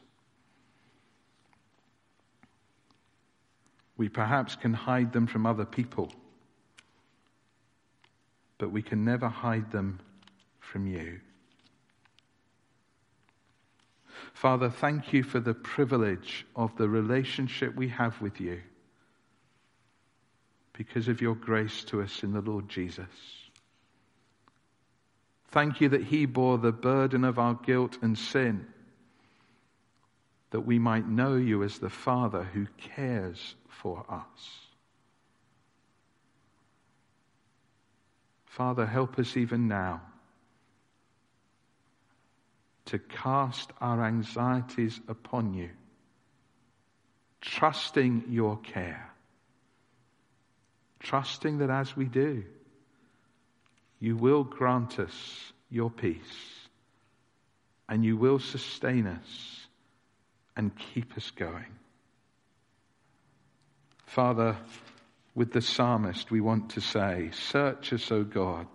We 3.95 4.09
perhaps 4.09 4.55
can 4.55 4.73
hide 4.73 5.11
them 5.13 5.27
from 5.27 5.45
other 5.45 5.65
people, 5.65 6.11
but 8.57 8.71
we 8.71 8.81
can 8.81 9.03
never 9.03 9.27
hide 9.27 9.71
them 9.71 9.99
from 10.71 10.87
you. 10.87 11.19
Father, 14.33 14.69
thank 14.69 15.11
you 15.11 15.23
for 15.23 15.39
the 15.39 15.53
privilege 15.53 16.45
of 16.55 16.75
the 16.77 16.87
relationship 16.87 17.75
we 17.75 17.89
have 17.89 18.21
with 18.21 18.39
you 18.39 18.61
because 20.73 21.07
of 21.07 21.21
your 21.21 21.35
grace 21.35 21.83
to 21.85 22.01
us 22.01 22.23
in 22.23 22.31
the 22.31 22.41
Lord 22.41 22.69
Jesus. 22.69 23.05
Thank 25.49 25.81
you 25.81 25.89
that 25.89 26.03
He 26.03 26.25
bore 26.25 26.57
the 26.57 26.71
burden 26.71 27.23
of 27.23 27.39
our 27.39 27.55
guilt 27.55 27.97
and 28.01 28.17
sin 28.17 28.67
that 30.51 30.61
we 30.61 30.79
might 30.79 31.07
know 31.07 31.35
you 31.35 31.63
as 31.63 31.79
the 31.79 31.89
Father 31.89 32.43
who 32.43 32.65
cares 32.77 33.55
for 33.67 34.05
us. 34.09 34.59
Father, 38.45 38.85
help 38.85 39.19
us 39.19 39.37
even 39.37 39.67
now 39.67 40.01
to 42.89 42.99
cast 42.99 43.71
our 43.79 44.03
anxieties 44.03 44.99
upon 45.07 45.53
you, 45.53 45.69
trusting 47.39 48.25
your 48.29 48.57
care, 48.57 49.11
trusting 50.99 51.59
that 51.59 51.69
as 51.69 51.95
we 51.95 52.05
do, 52.05 52.43
you 53.99 54.15
will 54.15 54.43
grant 54.43 54.99
us 54.99 55.53
your 55.69 55.91
peace 55.91 56.59
and 57.87 58.03
you 58.03 58.17
will 58.17 58.39
sustain 58.39 59.05
us 59.05 59.67
and 60.57 60.71
keep 60.93 61.15
us 61.15 61.29
going. 61.31 61.77
Father, 64.07 64.57
with 65.35 65.53
the 65.53 65.61
psalmist, 65.61 66.31
we 66.31 66.41
want 66.41 66.71
to 66.71 66.81
say, 66.81 67.29
Search 67.33 67.93
us, 67.93 68.11
O 68.11 68.23
God, 68.23 68.67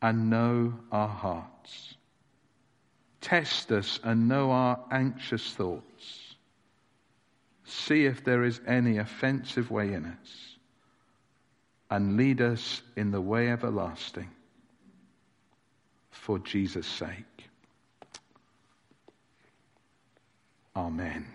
and 0.00 0.30
know 0.30 0.74
our 0.92 1.08
hearts. 1.08 1.95
Test 3.26 3.72
us 3.72 3.98
and 4.04 4.28
know 4.28 4.52
our 4.52 4.78
anxious 4.92 5.52
thoughts. 5.52 6.36
See 7.64 8.06
if 8.06 8.22
there 8.22 8.44
is 8.44 8.60
any 8.68 8.98
offensive 8.98 9.68
way 9.68 9.94
in 9.94 10.04
us, 10.04 10.56
and 11.90 12.16
lead 12.16 12.40
us 12.40 12.82
in 12.94 13.10
the 13.10 13.20
way 13.20 13.50
everlasting 13.50 14.30
for 16.12 16.38
Jesus' 16.38 16.86
sake. 16.86 17.48
Amen. 20.76 21.26